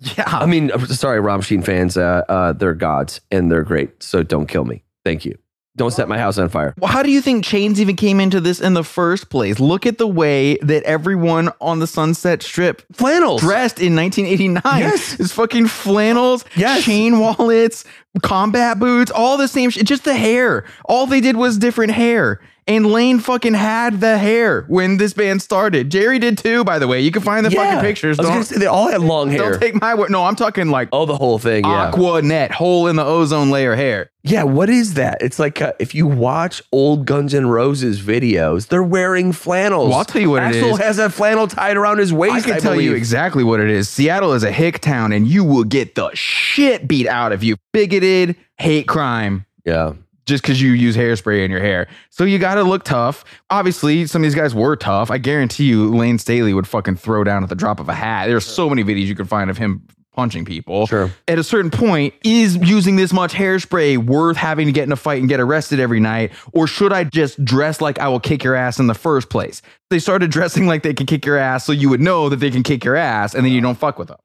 Yeah. 0.01 0.25
I 0.27 0.47
mean, 0.47 0.71
sorry, 0.87 1.21
Rammstein 1.21 1.65
fans, 1.65 1.97
uh, 1.97 2.25
uh, 2.29 2.53
they're 2.55 2.75
gods 2.75 3.21
and 3.31 3.51
they're 3.51 3.63
great. 3.65 4.03
So 4.03 4.23
don't 4.23 4.47
kill 4.47 4.65
me. 4.65 4.83
Thank 5.05 5.25
you. 5.25 5.37
Don't 5.77 5.93
set 5.93 6.09
my 6.09 6.19
house 6.19 6.37
on 6.37 6.49
fire. 6.49 6.75
Well, 6.79 6.91
how 6.91 7.03
do 7.03 7.11
you 7.11 7.21
think 7.23 7.45
chains 7.45 7.81
even 7.81 7.95
came 7.97 8.19
into 8.21 8.41
this 8.41 8.61
in 8.61 8.75
the 8.75 8.83
first 8.83 9.31
place? 9.31 9.61
Look 9.61 9.87
at 9.87 9.99
the 9.99 10.07
way 10.07 10.57
that 10.63 10.83
everyone 10.83 11.51
on 11.61 11.79
the 11.79 11.87
Sunset 11.87 12.43
Strip 12.43 12.83
Flannels. 12.93 13.41
dressed 13.41 13.79
in 13.81 13.95
1989. 13.95 14.63
Yes. 14.81 15.19
It's 15.21 15.33
fucking 15.33 15.69
flannels, 15.69 16.45
Yes. 16.57 16.83
chain 16.85 17.21
wallets, 17.21 17.85
combat 18.23 18.79
boots, 18.81 19.11
all 19.13 19.37
the 19.37 19.47
same 19.49 19.71
shit. 19.71 19.87
Just 19.87 20.05
the 20.05 20.15
hair. 20.15 20.65
All 20.87 21.07
they 21.07 21.21
did 21.21 21.37
was 21.37 21.57
different 21.57 21.93
hair. 21.93 22.41
And 22.67 22.87
Lane 22.87 23.19
fucking 23.19 23.55
had 23.55 24.01
the 24.01 24.19
hair 24.19 24.63
when 24.69 24.97
this 24.97 25.13
band 25.13 25.43
started. 25.43 25.91
Jerry 25.91 26.19
did 26.19 26.39
too, 26.39 26.63
by 26.65 26.79
the 26.79 26.87
way. 26.87 27.01
You 27.01 27.11
can 27.11 27.23
find 27.23 27.45
the 27.45 27.51
fucking 27.51 27.81
pictures. 27.81 28.19
I 28.19 28.37
was 28.37 28.49
to 28.49 28.55
say 28.55 28.61
they 28.61 28.67
all 28.67 28.89
had 28.89 29.01
long 29.01 29.31
hair. 29.31 29.51
don't 29.53 29.61
take 29.61 29.81
my 29.81 29.95
word. 29.95 30.11
No, 30.11 30.25
I'm 30.25 30.37
talking 30.37 30.69
like 30.69 30.89
oh, 30.93 31.07
the 31.07 31.17
whole 31.17 31.39
thing. 31.39 31.65
Yeah. 31.65 31.89
aqua 31.89 32.23
net, 32.23 32.53
hole 32.53 32.87
in 32.87 32.97
the 32.97 33.05
ozone 33.05 33.51
layer 33.51 33.75
hair. 33.75 34.11
Yeah, 34.23 34.43
what 34.43 34.69
is 34.69 34.95
that? 34.95 35.19
It's 35.23 35.39
like 35.39 35.63
uh, 35.63 35.73
if 35.79 35.95
you 35.95 36.07
watch 36.07 36.63
old 36.73 37.07
Guns 37.07 37.33
N' 37.35 37.47
Roses 37.47 38.03
videos, 38.03 38.69
they're 38.69 38.83
wearing 38.83 39.33
flannels. 39.33 39.89
Well, 39.89 39.99
I'll 39.99 40.05
tell 40.05 40.21
you 40.21 40.31
what 40.31 40.43
it 40.43 40.55
Axl 40.63 40.73
is. 40.73 40.79
has 40.79 40.99
a 40.99 41.09
flannel 41.09 41.49
tied 41.49 41.77
around 41.79 41.99
his 41.99 42.13
waist. 42.13 42.35
I 42.35 42.41
can 42.43 42.61
tell 42.61 42.75
you 42.75 42.91
believe. 42.91 42.97
exactly 42.99 43.43
what 43.45 43.61
it 43.61 43.71
is. 43.71 43.89
Seattle 43.89 44.35
is 44.35 44.43
a 44.45 44.53
hick 44.53 44.81
town, 44.81 45.13
and 45.13 45.27
you 45.27 45.43
will 45.43 45.65
get 45.65 45.95
the 45.95 46.11
shit 46.15 46.87
beat 46.87 47.07
out 47.07 47.33
of 47.33 47.43
you. 47.43 47.57
Bigoted, 47.73 48.37
hate 48.59 48.87
crime, 48.87 49.47
Yeah. 49.65 49.95
Just 50.31 50.43
because 50.43 50.63
you 50.63 50.73
use 50.73 50.97
hairspray 50.97 51.45
in 51.45 51.51
your 51.51 51.61
hair. 51.61 51.87
So 52.09 52.25
you 52.25 52.39
got 52.39 52.55
to 52.55 52.63
look 52.63 52.85
tough. 52.85 53.25
Obviously, 53.51 54.07
some 54.07 54.23
of 54.23 54.25
these 54.25 54.35
guys 54.35 54.55
were 54.55 54.77
tough. 54.77 55.11
I 55.11 55.19
guarantee 55.19 55.65
you, 55.65 55.95
Lane 55.95 56.19
Staley 56.19 56.55
would 56.55 56.67
fucking 56.67 56.97
throw 56.97 57.23
down 57.23 57.43
at 57.43 57.51
the 57.51 57.55
drop 57.55 57.79
of 57.81 57.91
a 57.91 57.95
hat. 57.95 58.29
There's 58.29 58.47
so 58.47 58.71
many 58.71 58.83
videos 58.83 59.07
you 59.07 59.15
can 59.15 59.27
find 59.27 59.51
of 59.51 59.59
him 59.59 59.87
punching 60.13 60.45
people. 60.45 60.87
Sure. 60.87 61.11
At 61.29 61.39
a 61.39 61.45
certain 61.45 61.71
point, 61.71 62.15
is 62.25 62.57
using 62.57 62.97
this 62.97 63.13
much 63.13 63.33
hairspray 63.33 63.99
worth 63.99 64.37
having 64.37 64.67
to 64.67 64.73
get 64.73 64.85
in 64.85 64.93
a 64.93 64.97
fight 64.97 65.21
and 65.21 65.29
get 65.29 65.41
arrested 65.41 65.81
every 65.81 66.01
night? 66.01 66.33
Or 66.53 66.67
should 66.67 66.93
I 66.93 67.05
just 67.05 67.45
dress 67.45 67.81
like 67.81 67.99
I 67.99 68.09
will 68.09 68.21
kick 68.21 68.43
your 68.43 68.55
ass 68.55 68.79
in 68.79 68.87
the 68.87 68.95
first 68.95 69.31
place? 69.31 69.63
They 69.91 69.99
started 69.99 70.31
dressing 70.31 70.67
like 70.67 70.83
they 70.83 70.95
can 70.95 71.07
kick 71.07 71.25
your 71.25 71.37
ass 71.37 71.65
so 71.65 71.73
you 71.73 71.89
would 71.89 72.01
know 72.01 72.29
that 72.29 72.37
they 72.37 72.51
can 72.51 72.63
kick 72.63 72.85
your 72.85 72.97
ass 72.97 73.35
and 73.35 73.45
then 73.45 73.53
you 73.53 73.61
don't 73.61 73.79
fuck 73.79 73.99
with 73.99 74.09
them. 74.09 74.19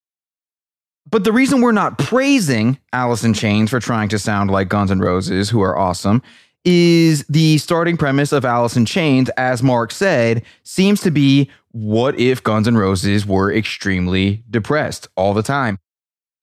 But 1.10 1.24
the 1.24 1.32
reason 1.32 1.62
we're 1.62 1.72
not 1.72 1.98
praising 1.98 2.80
Alice 2.92 3.24
in 3.24 3.34
Chains 3.34 3.70
for 3.70 3.80
trying 3.80 4.10
to 4.10 4.20
sound 4.20 4.50
like 4.50 4.70
Guns 4.70 4.92
N' 4.92 5.00
Roses, 5.00 5.50
who 5.50 5.62
are 5.62 5.78
awesome, 5.78 6.22
is 6.64 7.24
the 7.30 7.60
starting 7.60 7.96
premise 7.96 8.32
of 8.32 8.44
Alice 8.44 8.76
in 8.76 8.86
Chains, 8.86 9.30
as 9.38 9.62
Mark 9.62 9.92
said, 9.92 10.44
seems 10.64 11.02
to 11.02 11.12
be 11.12 11.50
what 11.72 12.20
if 12.20 12.42
Guns 12.42 12.68
N' 12.68 12.78
Roses 12.78 13.26
were 13.26 13.54
extremely 13.54 14.44
depressed 14.50 15.08
all 15.16 15.34
the 15.34 15.44
time? 15.44 15.78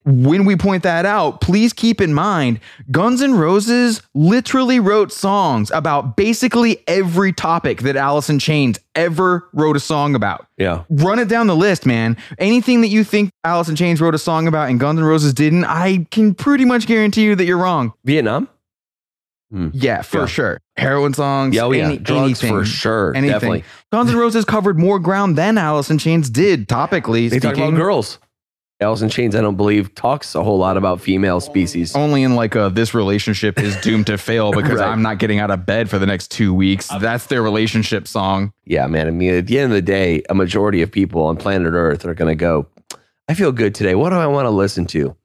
When 0.05 0.43
we 0.43 0.57
point 0.57 0.83
that 0.83 1.05
out, 1.05 1.39
please 1.39 1.71
keep 1.71 2.01
in 2.01 2.13
mind 2.13 2.59
Guns 2.91 3.21
N' 3.21 3.35
Roses 3.35 4.01
literally 4.13 4.79
wrote 4.79 5.13
songs 5.13 5.71
about 5.71 6.17
basically 6.17 6.79
every 6.87 7.31
topic 7.31 7.83
that 7.83 7.95
Alice 7.95 8.29
in 8.29 8.37
Chains 8.39 8.79
ever 8.95 9.47
wrote 9.53 9.77
a 9.77 9.79
song 9.79 10.13
about 10.13 10.45
Yeah. 10.57 10.83
run 10.89 11.19
it 11.19 11.29
down 11.29 11.47
the 11.47 11.55
list, 11.55 11.85
man. 11.85 12.17
Anything 12.37 12.81
that 12.81 12.89
you 12.89 13.03
think 13.05 13.29
Alice 13.45 13.69
in 13.69 13.75
Chains 13.77 14.01
wrote 14.01 14.13
a 14.13 14.17
song 14.19 14.45
about 14.47 14.69
and 14.69 14.77
Guns 14.79 14.99
N' 14.99 15.05
Roses 15.05 15.33
didn't, 15.33 15.63
I 15.65 16.05
can 16.11 16.33
pretty 16.33 16.65
much 16.65 16.85
guarantee 16.85 17.23
you 17.23 17.35
that 17.35 17.45
you're 17.45 17.57
wrong. 17.57 17.93
Vietnam? 18.03 18.49
Hmm. 19.51 19.69
Yeah, 19.71 20.01
for 20.01 20.21
Yeah. 20.21 20.25
sure. 20.25 20.57
Heroin 20.75 21.13
songs, 21.13 21.55
Yeah, 21.55 21.61
oh, 21.63 21.71
yeah. 21.71 21.85
any- 21.85 21.97
Drugs 21.99 22.23
anything. 22.43 22.49
for 22.51 22.65
sure. 22.65 23.13
Anything. 23.15 23.31
Definitely. 23.33 23.63
Guns 23.91 24.09
N' 24.09 24.17
Roses 24.17 24.43
covered 24.43 24.79
more 24.79 24.99
ground 24.99 25.37
than 25.37 25.57
Alice 25.57 25.89
in 25.91 25.97
Chains 25.99 26.29
did, 26.29 26.67
topically 26.67 27.29
They 27.29 27.39
talk 27.39 27.53
speaking. 27.53 27.69
about 27.69 27.77
girls. 27.77 28.17
Alice 28.79 29.01
in 29.01 29.09
Chains, 29.09 29.35
I 29.35 29.41
don't 29.41 29.55
believe, 29.55 29.95
talks 29.95 30.35
a 30.35 30.43
whole 30.43 30.57
lot 30.57 30.75
about 30.77 30.99
female 30.99 31.39
species. 31.39 31.95
Only 31.95 32.23
in 32.23 32.35
like 32.35 32.55
a 32.55 32.69
this 32.73 32.93
relationship 32.93 33.59
is 33.59 33.79
doomed 33.81 34.07
to 34.07 34.17
fail 34.17 34.51
because 34.55 34.79
Right. 34.79 34.89
I'm 34.89 35.01
not 35.01 35.19
getting 35.19 35.39
out 35.39 35.51
of 35.51 35.65
bed 35.65 35.89
for 35.89 35.99
the 35.99 36.05
next 36.05 36.31
two 36.31 36.53
weeks. 36.53 36.89
That's 36.99 37.27
their 37.27 37.41
relationship 37.41 38.07
song. 38.07 38.51
Yeah, 38.65 38.87
man. 38.87 39.07
I 39.07 39.11
mean, 39.11 39.33
at 39.35 39.47
the 39.47 39.59
end 39.59 39.71
of 39.71 39.75
the 39.75 39.81
day, 39.81 40.23
a 40.29 40.33
majority 40.33 40.81
of 40.81 40.91
people 40.91 41.23
on 41.23 41.37
planet 41.37 41.73
Earth 41.73 42.05
are 42.05 42.13
going 42.13 42.29
to 42.31 42.35
go, 42.35 42.67
I 43.29 43.35
feel 43.35 43.51
good 43.53 43.73
today. 43.73 43.95
What 43.95 44.09
do 44.09 44.17
I 44.17 44.27
want 44.27 44.47
to 44.47 44.49
listen 44.51 44.85
to? 44.87 45.15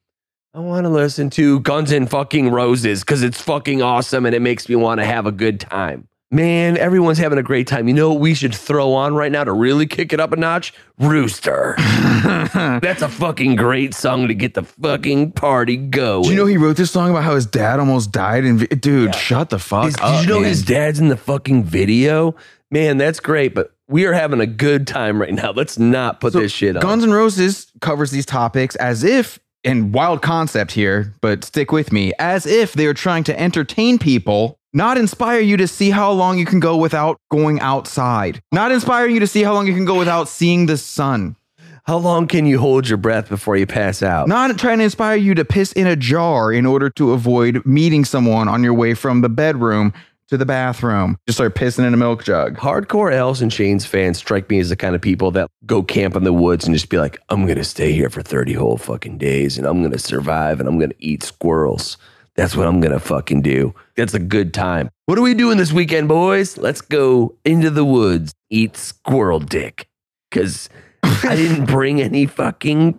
I 0.54 0.60
want 0.60 0.84
to 0.84 0.90
listen 0.90 1.28
to 1.30 1.60
Guns 1.60 1.90
and 1.92 2.08
fucking 2.08 2.50
Roses 2.50 3.00
because 3.00 3.22
it's 3.22 3.40
fucking 3.40 3.82
awesome 3.82 4.24
and 4.24 4.34
it 4.34 4.40
makes 4.42 4.68
me 4.68 4.76
want 4.76 5.00
to 5.00 5.04
have 5.04 5.26
a 5.26 5.32
good 5.32 5.58
time. 5.60 6.08
Man, 6.30 6.76
everyone's 6.76 7.16
having 7.16 7.38
a 7.38 7.42
great 7.42 7.66
time. 7.66 7.88
You 7.88 7.94
know 7.94 8.10
what 8.12 8.20
we 8.20 8.34
should 8.34 8.54
throw 8.54 8.92
on 8.92 9.14
right 9.14 9.32
now 9.32 9.44
to 9.44 9.52
really 9.52 9.86
kick 9.86 10.12
it 10.12 10.20
up 10.20 10.30
a 10.32 10.36
notch? 10.36 10.74
Rooster. 10.98 11.74
That's 11.78 13.00
a 13.00 13.08
fucking 13.08 13.56
great 13.56 13.94
song 13.94 14.28
to 14.28 14.34
get 14.34 14.52
the 14.52 14.62
fucking 14.62 15.32
party 15.32 15.78
going. 15.78 16.24
Do 16.24 16.30
you 16.30 16.36
know 16.36 16.44
he 16.44 16.58
wrote 16.58 16.76
this 16.76 16.90
song 16.90 17.08
about 17.10 17.24
how 17.24 17.34
his 17.34 17.46
dad 17.46 17.80
almost 17.80 18.12
died? 18.12 18.44
And 18.44 18.68
dude, 18.80 19.14
shut 19.14 19.48
the 19.48 19.58
fuck 19.58 19.86
His- 19.86 19.96
up. 20.02 20.20
did 20.20 20.28
you 20.28 20.34
know 20.34 20.40
man. 20.40 20.48
his 20.50 20.62
dad's 20.62 21.00
in 21.00 21.08
the 21.08 21.16
fucking 21.16 21.64
video? 21.64 22.34
Man, 22.70 22.98
that's 22.98 23.20
great, 23.20 23.54
but 23.54 23.72
we 23.88 24.04
are 24.04 24.12
having 24.12 24.40
a 24.40 24.46
good 24.46 24.86
time 24.86 25.18
right 25.18 25.32
now. 25.32 25.52
Let's 25.52 25.78
not 25.78 26.20
put 26.20 26.34
So, 26.34 26.40
this 26.40 26.52
shit 26.52 26.76
on. 26.76 26.82
Guns 26.82 27.04
N' 27.04 27.10
Roses 27.10 27.72
covers 27.80 28.10
these 28.10 28.26
topics 28.26 28.76
as 28.76 29.02
if, 29.02 29.38
and 29.64 29.94
wild 29.94 30.20
concept 30.20 30.72
here, 30.72 31.14
but 31.22 31.42
stick 31.42 31.72
with 31.72 31.90
me, 31.90 32.12
as 32.18 32.44
if 32.44 32.74
they're 32.74 32.92
trying 32.92 33.24
to 33.24 33.40
entertain 33.40 33.98
people, 33.98 34.57
not 34.72 34.98
inspire 34.98 35.40
you 35.40 35.56
to 35.56 35.66
see 35.68 35.90
how 35.90 36.12
long 36.12 36.38
you 36.38 36.44
can 36.46 36.60
go 36.60 36.76
without 36.76 37.18
going 37.30 37.60
outside, 37.60 38.40
not 38.52 38.70
inspiring 38.72 39.14
you 39.14 39.20
to 39.20 39.26
see 39.26 39.42
how 39.42 39.54
long 39.54 39.66
you 39.66 39.74
can 39.74 39.84
go 39.84 39.98
without 39.98 40.28
seeing 40.28 40.66
the 40.66 40.76
sun, 40.76 41.36
How 41.84 41.96
long 41.96 42.26
can 42.26 42.44
you 42.44 42.58
hold 42.58 42.86
your 42.88 42.98
breath 42.98 43.28
before 43.30 43.56
you 43.56 43.66
pass 43.66 44.02
out? 44.02 44.28
not 44.28 44.58
trying 44.58 44.78
to 44.78 44.84
inspire 44.84 45.16
you 45.16 45.34
to 45.34 45.44
piss 45.44 45.72
in 45.72 45.86
a 45.86 45.96
jar 45.96 46.52
in 46.52 46.66
order 46.66 46.90
to 46.90 47.12
avoid 47.12 47.64
meeting 47.64 48.04
someone 48.04 48.46
on 48.48 48.62
your 48.62 48.74
way 48.74 48.92
from 48.94 49.22
the 49.22 49.28
bedroom 49.30 49.94
to 50.28 50.36
the 50.36 50.44
bathroom. 50.44 51.16
Just 51.26 51.38
start 51.38 51.54
pissing 51.54 51.86
in 51.86 51.94
a 51.94 51.96
milk 51.96 52.22
jug. 52.22 52.58
Hardcore 52.58 53.10
Alice 53.14 53.40
and 53.40 53.50
Chains 53.50 53.86
fans 53.86 54.18
strike 54.18 54.50
me 54.50 54.58
as 54.58 54.68
the 54.68 54.76
kind 54.76 54.94
of 54.94 55.00
people 55.00 55.30
that 55.30 55.48
go 55.64 55.82
camp 55.82 56.14
in 56.14 56.24
the 56.24 56.34
woods 56.34 56.66
and 56.66 56.74
just 56.74 56.90
be 56.90 56.98
like, 56.98 57.18
I'm 57.30 57.46
going 57.46 57.56
to 57.56 57.64
stay 57.64 57.92
here 57.92 58.10
for 58.10 58.20
30 58.20 58.52
whole 58.52 58.76
fucking 58.76 59.16
days 59.16 59.56
and 59.56 59.66
I'm 59.66 59.80
going 59.80 59.92
to 59.92 59.98
survive 59.98 60.60
and 60.60 60.68
I'm 60.68 60.76
going 60.76 60.90
to 60.90 61.02
eat 61.02 61.22
squirrels. 61.22 61.96
That's 62.38 62.54
what 62.54 62.68
I'm 62.68 62.80
to 62.80 63.00
fucking 63.00 63.42
do. 63.42 63.74
That's 63.96 64.14
a 64.14 64.20
good 64.20 64.54
time. 64.54 64.90
What 65.06 65.18
are 65.18 65.22
we 65.22 65.34
doing 65.34 65.58
this 65.58 65.72
weekend, 65.72 66.06
boys? 66.06 66.56
Let's 66.56 66.80
go 66.80 67.34
into 67.44 67.68
the 67.68 67.84
woods, 67.84 68.32
eat 68.48 68.76
squirrel 68.76 69.40
dick. 69.40 69.88
Because 70.30 70.68
I 71.02 71.34
didn't 71.34 71.64
bring 71.66 72.00
any 72.00 72.26
fucking 72.26 72.96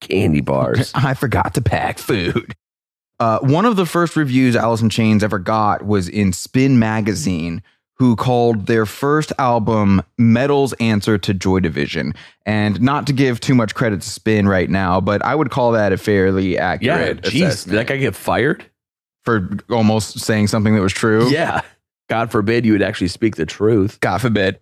candy 0.00 0.40
bars. 0.40 0.90
I 0.96 1.14
forgot 1.14 1.54
to 1.54 1.62
pack 1.62 1.98
food. 1.98 2.56
Uh, 3.20 3.38
one 3.38 3.64
of 3.64 3.76
the 3.76 3.86
first 3.86 4.16
reviews 4.16 4.56
Alice 4.56 4.82
in 4.82 4.90
Chains 4.90 5.22
ever 5.22 5.38
got 5.38 5.86
was 5.86 6.08
in 6.08 6.32
Spin 6.32 6.80
Magazine, 6.80 7.62
who 7.94 8.16
called 8.16 8.66
their 8.66 8.86
first 8.86 9.32
album 9.38 10.02
Metal's 10.18 10.72
Answer 10.80 11.16
to 11.16 11.32
Joy 11.32 11.60
Division. 11.60 12.12
And 12.44 12.80
not 12.80 13.06
to 13.06 13.12
give 13.12 13.38
too 13.38 13.54
much 13.54 13.76
credit 13.76 14.02
to 14.02 14.10
Spin 14.10 14.48
right 14.48 14.68
now, 14.68 15.00
but 15.00 15.24
I 15.24 15.36
would 15.36 15.50
call 15.50 15.70
that 15.72 15.92
a 15.92 15.96
fairly 15.96 16.54
Yeah, 16.54 16.70
accurate 16.72 17.22
jeez. 17.22 17.30
Did 17.30 17.42
assessment 17.42 17.76
that 17.76 17.86
guy 17.86 17.96
get 17.98 18.16
fired? 18.16 18.64
For 19.24 19.50
almost 19.70 20.20
saying 20.20 20.48
something 20.48 20.74
that 20.74 20.82
was 20.82 20.92
true. 20.92 21.28
Yeah. 21.30 21.62
God 22.08 22.30
forbid 22.30 22.66
you 22.66 22.72
would 22.72 22.82
actually 22.82 23.08
speak 23.08 23.36
the 23.36 23.46
truth. 23.46 24.00
God 24.00 24.20
forbid. 24.20 24.60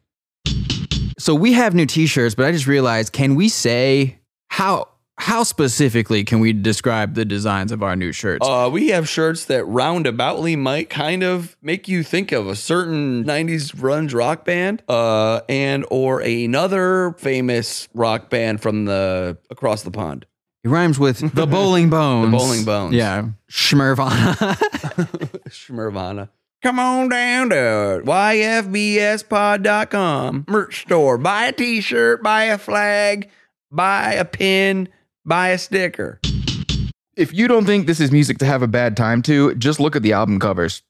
So 1.19 1.35
we 1.35 1.53
have 1.55 1.75
new 1.75 1.87
T-shirts, 1.87 2.35
but 2.35 2.47
I 2.47 2.53
just 2.53 2.67
realized, 2.67 3.13
can 3.13 3.35
we 3.35 3.49
say 3.49 4.19
how 4.49 4.89
how 5.19 5.43
specifically 5.43 6.23
can 6.23 6.39
we 6.39 6.53
describe 6.53 7.15
the 7.15 7.25
designs 7.25 7.73
of 7.73 7.83
our 7.83 7.97
new 7.97 8.13
shirts? 8.13 8.47
Uh, 8.47 8.71
we 8.73 8.89
have 8.89 9.09
shirts 9.09 9.47
that 9.47 9.65
roundaboutly 9.65 10.57
might 10.57 10.89
kind 10.89 11.25
of 11.25 11.57
make 11.61 11.89
you 11.89 12.05
think 12.05 12.31
of 12.31 12.47
a 12.47 12.55
certain 12.55 13.25
90s 13.25 13.75
grunge 13.75 14.15
rock 14.15 14.45
band 14.45 14.83
uh, 14.89 15.41
and 15.49 15.85
or 15.91 16.21
another 16.21 17.17
famous 17.19 17.89
rock 17.95 18.31
band 18.31 18.63
from 18.63 18.85
the 18.85 19.37
across 19.51 19.83
the 19.83 19.91
pond. 19.91 20.25
It 20.65 20.69
rhymes 20.69 20.99
with 20.99 21.35
the 21.35 21.47
Bowling 21.47 21.91
Bones. 21.91 22.31
The 22.31 22.37
bowling 22.37 22.65
Bones. 22.65 22.95
Yeah, 22.95 23.29
Schmervana. 23.51 24.37
Schmervana. 25.49 26.29
Come 26.63 26.79
on 26.81 27.09
down 27.09 27.51
to 27.51 28.03
yfbspod.com 28.05 30.45
merch 30.49 30.83
store. 30.83 31.19
Buy 31.19 31.47
a 31.47 31.53
t-shirt, 31.53 32.23
buy 32.23 32.45
a 32.45 32.59
flag, 32.59 33.31
buy 33.71 34.15
a 34.15 34.25
pin, 34.25 34.89
buy 35.25 35.49
a 35.51 35.59
sticker. 35.59 36.21
If 37.17 37.33
you 37.33 37.47
don't 37.49 37.65
think 37.65 37.87
this 37.87 38.01
is 38.01 38.11
music 38.13 38.39
to 38.39 38.47
have 38.47 38.63
a 38.63 38.69
bad 38.69 38.97
time 38.97 39.23
to, 39.23 39.55
just 39.57 39.81
look 39.81 39.97
at 39.97 40.03
the 40.03 40.13
album 40.13 40.39
covers. 40.41 40.83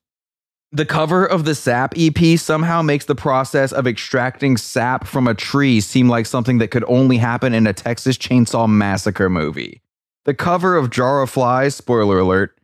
The 0.70 0.84
cover 0.84 1.24
of 1.24 1.46
the 1.46 1.54
Sap 1.54 1.94
EP 1.96 2.38
somehow 2.38 2.82
makes 2.82 3.06
the 3.06 3.14
process 3.14 3.72
of 3.72 3.86
extracting 3.86 4.58
sap 4.58 5.06
from 5.06 5.26
a 5.26 5.34
tree 5.34 5.80
seem 5.80 6.10
like 6.10 6.26
something 6.26 6.58
that 6.58 6.68
could 6.68 6.84
only 6.86 7.16
happen 7.16 7.54
in 7.54 7.66
a 7.66 7.72
Texas 7.72 8.18
Chainsaw 8.18 8.68
Massacre 8.68 9.30
movie. 9.30 9.80
The 10.26 10.34
cover 10.34 10.76
of 10.76 10.90
Jar 10.90 11.22
of 11.22 11.30
Flies, 11.30 11.74
spoiler 11.74 12.18
alert, 12.18 12.58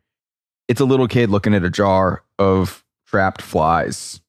it's 0.69 0.83
a 0.83 0.85
little 0.85 1.09
kid 1.09 1.31
looking 1.31 1.55
at 1.55 1.65
a 1.65 1.71
jar 1.71 2.23
of 2.39 2.85
trapped 3.07 3.41
flies. 3.41 4.21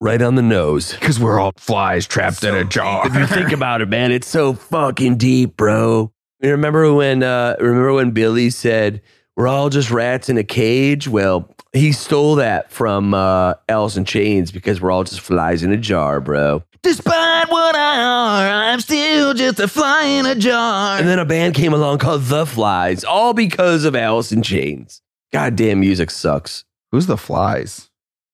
Right 0.00 0.20
on 0.20 0.34
the 0.34 0.42
nose. 0.42 0.94
Because 0.94 1.20
we're 1.20 1.38
all 1.38 1.52
flies 1.56 2.08
trapped 2.08 2.42
in 2.42 2.56
a 2.56 2.64
jar. 2.64 3.06
If 3.06 3.14
you 3.14 3.26
think 3.28 3.52
about 3.52 3.80
it, 3.80 3.88
man, 3.88 4.10
it's 4.10 4.28
so 4.28 4.54
fucking 4.54 5.18
deep, 5.18 5.56
bro. 5.56 6.10
You 6.42 6.50
remember 6.50 6.92
when 6.92 7.22
uh 7.22 7.54
remember 7.60 7.92
when 7.92 8.10
Billy 8.10 8.50
said 8.50 9.02
we're 9.40 9.48
all 9.48 9.70
just 9.70 9.90
rats 9.90 10.28
in 10.28 10.36
a 10.36 10.44
cage? 10.44 11.08
Well, 11.08 11.48
he 11.72 11.92
stole 11.92 12.34
that 12.34 12.70
from 12.70 13.14
uh 13.14 13.54
Alice 13.70 13.96
in 13.96 14.04
Chains 14.04 14.52
because 14.52 14.82
we're 14.82 14.90
all 14.90 15.02
just 15.02 15.22
flies 15.22 15.62
in 15.62 15.72
a 15.72 15.78
jar, 15.78 16.20
bro. 16.20 16.62
Despite 16.82 17.48
what 17.50 17.74
I 17.74 18.02
are, 18.02 18.64
I'm 18.64 18.80
still 18.80 19.32
just 19.32 19.58
a 19.58 19.66
fly 19.66 20.04
in 20.04 20.26
a 20.26 20.34
jar. 20.34 20.98
And 20.98 21.08
then 21.08 21.18
a 21.18 21.24
band 21.24 21.54
came 21.54 21.72
along 21.72 21.98
called 21.98 22.24
The 22.24 22.44
Flies, 22.44 23.02
all 23.02 23.32
because 23.32 23.86
of 23.86 23.96
Alice 23.96 24.30
in 24.30 24.42
Chains. 24.42 25.00
Goddamn 25.32 25.80
music 25.80 26.10
sucks. 26.10 26.66
Who's 26.92 27.06
the 27.06 27.16
flies? 27.16 27.88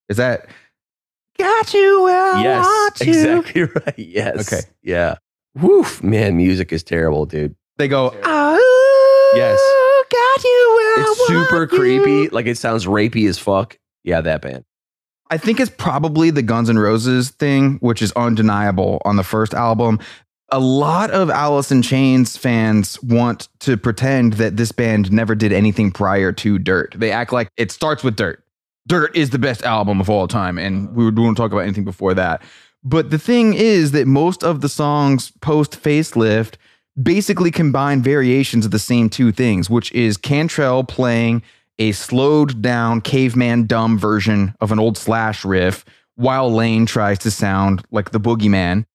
Is 0.08 0.16
that 0.16 0.46
got 1.38 1.72
you 1.72 2.02
where 2.02 2.34
I 2.34 2.42
yes, 2.42 2.64
want 2.64 3.00
you? 3.00 3.06
exactly 3.12 3.62
right. 3.86 3.94
Yes. 3.96 4.52
Okay. 4.52 4.66
Yeah. 4.82 5.18
Woof, 5.54 6.02
man, 6.02 6.36
music 6.36 6.72
is 6.72 6.82
terrible, 6.82 7.26
dude. 7.26 7.54
They 7.76 7.86
go, 7.86 8.12
oh, 8.24 9.32
Yes. 9.36 9.60
Got 10.66 11.06
you 11.06 11.12
It's 11.12 11.20
I 11.20 11.24
super 11.26 11.58
want 11.60 11.72
you." 11.72 11.78
creepy. 11.78 12.28
Like 12.30 12.46
it 12.46 12.58
sounds 12.58 12.86
rapey 12.86 13.28
as 13.28 13.38
fuck. 13.38 13.78
Yeah, 14.04 14.20
that 14.20 14.42
band. 14.42 14.64
I 15.30 15.38
think 15.38 15.58
it's 15.58 15.70
probably 15.76 16.30
the 16.30 16.42
Guns 16.42 16.70
N' 16.70 16.78
Roses 16.78 17.30
thing, 17.30 17.78
which 17.80 18.00
is 18.00 18.12
undeniable 18.12 19.02
on 19.04 19.16
the 19.16 19.24
first 19.24 19.54
album. 19.54 19.98
A 20.52 20.60
lot 20.60 21.10
of 21.10 21.28
Alice 21.28 21.72
in 21.72 21.82
Chains 21.82 22.36
fans 22.36 23.02
want 23.02 23.48
to 23.60 23.76
pretend 23.76 24.34
that 24.34 24.56
this 24.56 24.70
band 24.70 25.10
never 25.10 25.34
did 25.34 25.52
anything 25.52 25.90
prior 25.90 26.30
to 26.34 26.58
Dirt. 26.60 26.94
They 26.96 27.10
act 27.10 27.32
like 27.32 27.48
it 27.56 27.72
starts 27.72 28.04
with 28.04 28.14
Dirt. 28.14 28.44
Dirt 28.86 29.16
is 29.16 29.30
the 29.30 29.40
best 29.40 29.64
album 29.64 30.00
of 30.00 30.08
all 30.08 30.28
time, 30.28 30.58
and 30.58 30.94
we 30.94 31.10
won't 31.10 31.36
talk 31.36 31.50
about 31.50 31.64
anything 31.64 31.82
before 31.82 32.14
that. 32.14 32.40
But 32.84 33.10
the 33.10 33.18
thing 33.18 33.54
is 33.54 33.90
that 33.90 34.06
most 34.06 34.44
of 34.44 34.60
the 34.60 34.68
songs 34.68 35.32
post 35.40 35.82
facelift 35.82 36.54
basically 37.00 37.50
combine 37.50 38.02
variations 38.02 38.64
of 38.64 38.70
the 38.70 38.78
same 38.78 39.08
two 39.08 39.32
things, 39.32 39.68
which 39.68 39.92
is 39.92 40.16
Cantrell 40.16 40.84
playing 40.84 41.42
a 41.78 41.92
slowed 41.92 42.62
down 42.62 43.00
caveman 43.00 43.66
dumb 43.66 43.98
version 43.98 44.54
of 44.60 44.72
an 44.72 44.78
old 44.78 44.96
slash 44.96 45.44
riff 45.44 45.84
while 46.14 46.50
Lane 46.50 46.86
tries 46.86 47.18
to 47.20 47.30
sound 47.30 47.84
like 47.90 48.10
the 48.10 48.20
boogeyman. 48.20 48.86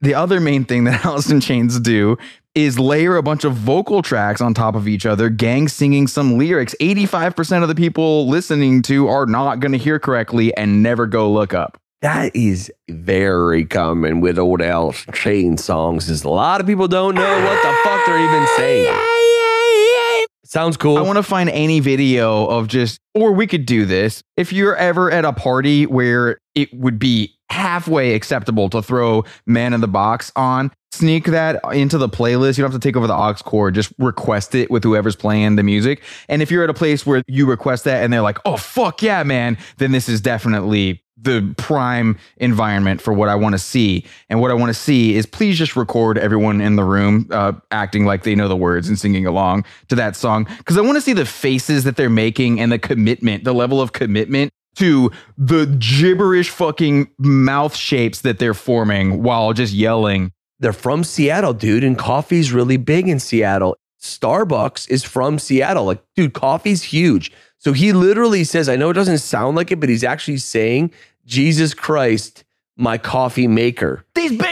The 0.00 0.14
other 0.14 0.40
main 0.40 0.64
thing 0.64 0.84
that 0.84 1.04
in 1.30 1.40
Chains 1.40 1.78
do 1.78 2.16
is 2.54 2.78
layer 2.78 3.16
a 3.16 3.22
bunch 3.22 3.44
of 3.44 3.54
vocal 3.54 4.02
tracks 4.02 4.40
on 4.40 4.52
top 4.52 4.74
of 4.74 4.88
each 4.88 5.06
other, 5.06 5.30
gang 5.30 5.68
singing 5.68 6.06
some 6.06 6.36
lyrics. 6.36 6.74
85% 6.80 7.62
of 7.62 7.68
the 7.68 7.74
people 7.74 8.28
listening 8.28 8.82
to 8.82 9.08
are 9.08 9.26
not 9.26 9.60
going 9.60 9.72
to 9.72 9.78
hear 9.78 9.98
correctly 9.98 10.54
and 10.56 10.82
never 10.82 11.06
go 11.06 11.30
look 11.30 11.54
up. 11.54 11.78
That 12.02 12.34
is 12.34 12.68
very 12.90 13.64
common 13.64 14.20
with 14.20 14.36
old 14.36 14.60
Alice 14.60 15.06
Chain 15.14 15.56
songs. 15.56 16.10
Is 16.10 16.24
a 16.24 16.28
lot 16.28 16.60
of 16.60 16.66
people 16.66 16.88
don't 16.88 17.14
know 17.14 17.44
what 17.44 17.62
the 17.62 17.78
fuck 17.84 18.04
they're 18.06 18.18
even 18.18 18.46
saying. 18.56 18.92
Sounds 20.44 20.76
cool. 20.76 20.98
I 20.98 21.02
want 21.02 21.16
to 21.16 21.22
find 21.22 21.48
any 21.48 21.78
video 21.78 22.44
of 22.46 22.66
just, 22.66 22.98
or 23.14 23.30
we 23.30 23.46
could 23.46 23.66
do 23.66 23.86
this. 23.86 24.20
If 24.36 24.52
you're 24.52 24.74
ever 24.74 25.12
at 25.12 25.24
a 25.24 25.32
party 25.32 25.86
where 25.86 26.38
it 26.56 26.74
would 26.74 26.98
be 26.98 27.36
halfway 27.50 28.14
acceptable 28.14 28.68
to 28.70 28.82
throw 28.82 29.24
Man 29.46 29.72
in 29.72 29.80
the 29.80 29.88
Box 29.88 30.32
on, 30.34 30.72
sneak 30.90 31.26
that 31.26 31.60
into 31.72 31.98
the 31.98 32.08
playlist. 32.08 32.58
You 32.58 32.62
don't 32.62 32.72
have 32.72 32.80
to 32.80 32.86
take 32.86 32.96
over 32.96 33.06
the 33.06 33.14
aux 33.14 33.34
cord, 33.44 33.76
just 33.76 33.92
request 33.98 34.56
it 34.56 34.70
with 34.70 34.82
whoever's 34.82 35.16
playing 35.16 35.54
the 35.54 35.62
music. 35.62 36.02
And 36.28 36.42
if 36.42 36.50
you're 36.50 36.64
at 36.64 36.70
a 36.70 36.74
place 36.74 37.06
where 37.06 37.22
you 37.28 37.46
request 37.46 37.84
that 37.84 38.02
and 38.02 38.12
they're 38.12 38.22
like, 38.22 38.38
oh, 38.44 38.56
fuck 38.56 39.02
yeah, 39.02 39.22
man, 39.22 39.56
then 39.78 39.92
this 39.92 40.08
is 40.08 40.20
definitely 40.20 41.02
the 41.16 41.54
prime 41.56 42.18
environment 42.38 43.00
for 43.00 43.12
what 43.12 43.28
I 43.28 43.34
want 43.34 43.54
to 43.54 43.58
see. 43.58 44.04
And 44.28 44.40
what 44.40 44.50
I 44.50 44.54
want 44.54 44.70
to 44.70 44.74
see 44.74 45.14
is 45.14 45.26
please 45.26 45.56
just 45.56 45.76
record 45.76 46.18
everyone 46.18 46.60
in 46.60 46.76
the 46.76 46.84
room 46.84 47.28
uh, 47.30 47.52
acting 47.70 48.06
like 48.06 48.24
they 48.24 48.34
know 48.34 48.48
the 48.48 48.56
words 48.56 48.88
and 48.88 48.98
singing 48.98 49.26
along 49.26 49.64
to 49.88 49.94
that 49.94 50.16
song. 50.16 50.48
Because 50.58 50.76
I 50.76 50.80
want 50.80 50.96
to 50.96 51.00
see 51.00 51.12
the 51.12 51.26
faces 51.26 51.84
that 51.84 51.96
they're 51.96 52.10
making 52.10 52.60
and 52.60 52.72
the 52.72 52.78
commitment, 52.78 53.44
the 53.44 53.54
level 53.54 53.80
of 53.80 53.92
commitment 53.92 54.50
to 54.76 55.10
the 55.36 55.66
gibberish 55.78 56.48
fucking 56.48 57.10
mouth 57.18 57.76
shapes 57.76 58.22
that 58.22 58.38
they're 58.38 58.54
forming 58.54 59.22
while 59.22 59.52
just 59.52 59.74
yelling. 59.74 60.32
they're 60.60 60.72
from 60.72 61.04
Seattle, 61.04 61.52
dude, 61.52 61.84
and 61.84 61.98
coffee's 61.98 62.52
really 62.52 62.78
big 62.78 63.08
in 63.08 63.18
Seattle. 63.20 63.76
Starbucks 64.00 64.88
is 64.88 65.04
from 65.04 65.38
Seattle. 65.38 65.84
Like, 65.84 66.02
dude, 66.16 66.32
coffee's 66.32 66.82
huge. 66.82 67.32
So 67.64 67.72
he 67.72 67.92
literally 67.92 68.42
says, 68.42 68.68
I 68.68 68.74
know 68.74 68.90
it 68.90 68.94
doesn't 68.94 69.18
sound 69.18 69.56
like 69.56 69.70
it, 69.70 69.78
but 69.78 69.88
he's 69.88 70.02
actually 70.02 70.38
saying, 70.38 70.90
Jesus 71.26 71.74
Christ, 71.74 72.42
my 72.76 72.98
coffee 72.98 73.46
maker. 73.46 74.04
These 74.16 74.32
beans 74.32 74.42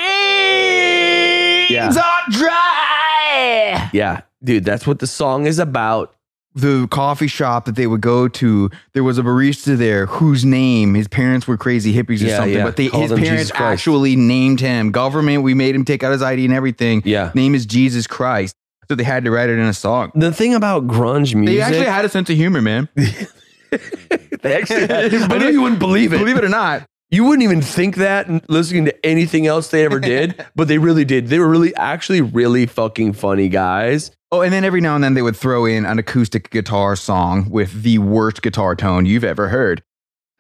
Yeah. 1.71 1.89
are 1.89 2.31
dry. 2.31 3.91
Yeah, 3.93 4.21
dude, 4.45 4.65
that's 4.65 4.87
what 4.87 5.01
the 5.01 5.09
song 5.09 5.47
is 5.47 5.59
about. 5.59 6.15
The 6.55 6.87
coffee 6.89 7.27
shop 7.27 7.65
that 7.65 7.75
they 7.75 7.89
would 7.89 8.01
go 8.01 8.29
to, 8.29 8.71
there 8.93 9.03
was 9.03 9.19
a 9.19 9.23
barista 9.23 9.77
there 9.77 10.07
whose 10.07 10.45
name 10.45 10.95
his 10.95 11.09
parents 11.09 11.49
were 11.49 11.57
crazy 11.57 11.93
hippies 11.93 12.23
or 12.23 12.27
Yeah, 12.27 12.37
something, 12.37 12.55
yeah. 12.59 12.65
but 12.65 12.77
they, 12.77 12.87
his 12.89 13.13
parents 13.13 13.51
actually 13.57 14.15
named 14.15 14.61
him. 14.61 14.93
Government, 14.93 15.43
we 15.43 15.55
made 15.55 15.75
him 15.75 15.85
take 15.85 16.05
out 16.05 16.13
his 16.13 16.23
ID 16.23 16.45
and 16.45 16.55
everything. 16.55 17.03
Yeah. 17.05 17.33
Name 17.35 17.57
is 17.57 17.67
Jesus 17.67 18.07
Christ. 18.07 18.55
So 18.91 18.97
they 18.97 19.05
had 19.05 19.25
to 19.25 19.31
write 19.31 19.49
it 19.49 19.53
in 19.57 19.67
a 19.67 19.73
song. 19.73 20.11
The 20.17 20.33
thing 20.33 20.53
about 20.53 20.89
grunge 20.89 21.33
music, 21.37 21.55
They 21.59 21.61
actually 21.63 21.87
had 21.87 22.05
a 22.05 22.09
sense 22.09 22.29
of 22.29 22.35
humor, 22.35 22.61
man. 22.61 22.89
they 22.97 24.53
actually 24.57 24.89
had- 24.89 25.15
I 25.15 25.39
know 25.39 25.47
you 25.47 25.63
wouldn't 25.63 25.79
believe 25.79 26.13
it. 26.13 26.19
Believe 26.19 26.37
it 26.37 26.43
or 26.45 26.49
not. 26.49 26.83
You 27.09 27.23
wouldn't 27.23 27.45
even 27.45 27.63
think 27.63 27.95
that 27.99 28.29
n- 28.29 28.43
listening 28.49 28.87
to 28.87 29.07
anything 29.07 29.47
else 29.47 29.69
they 29.69 29.85
ever 29.85 30.01
did, 30.01 30.45
but 30.57 30.67
they 30.67 30.79
really 30.79 31.05
did. 31.05 31.29
They 31.29 31.39
were 31.39 31.49
really, 31.49 31.73
actually, 31.77 32.21
really 32.21 32.67
fucking 32.67 33.13
funny 33.13 33.49
guys. 33.49 34.11
Oh, 34.33 34.41
and 34.43 34.53
then 34.53 34.65
every 34.65 34.81
now 34.81 34.97
and 34.97 35.05
then 35.05 35.15
they 35.15 35.23
would 35.23 35.37
throw 35.37 35.65
in 35.67 35.87
an 35.87 36.01
acoustic 36.01 36.51
guitar 36.51 36.97
song 36.97 37.49
with 37.49 37.85
the 37.85 37.99
worst 37.99 38.43
guitar 38.43 38.75
tone 38.75 39.07
you've 39.07 39.23
ever 39.23 39.51
heard. 39.51 39.85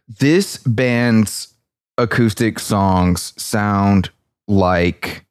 This 0.08 0.56
band's 0.56 1.54
acoustic 1.98 2.58
songs 2.58 3.32
sound 3.40 4.10
like 4.48 5.24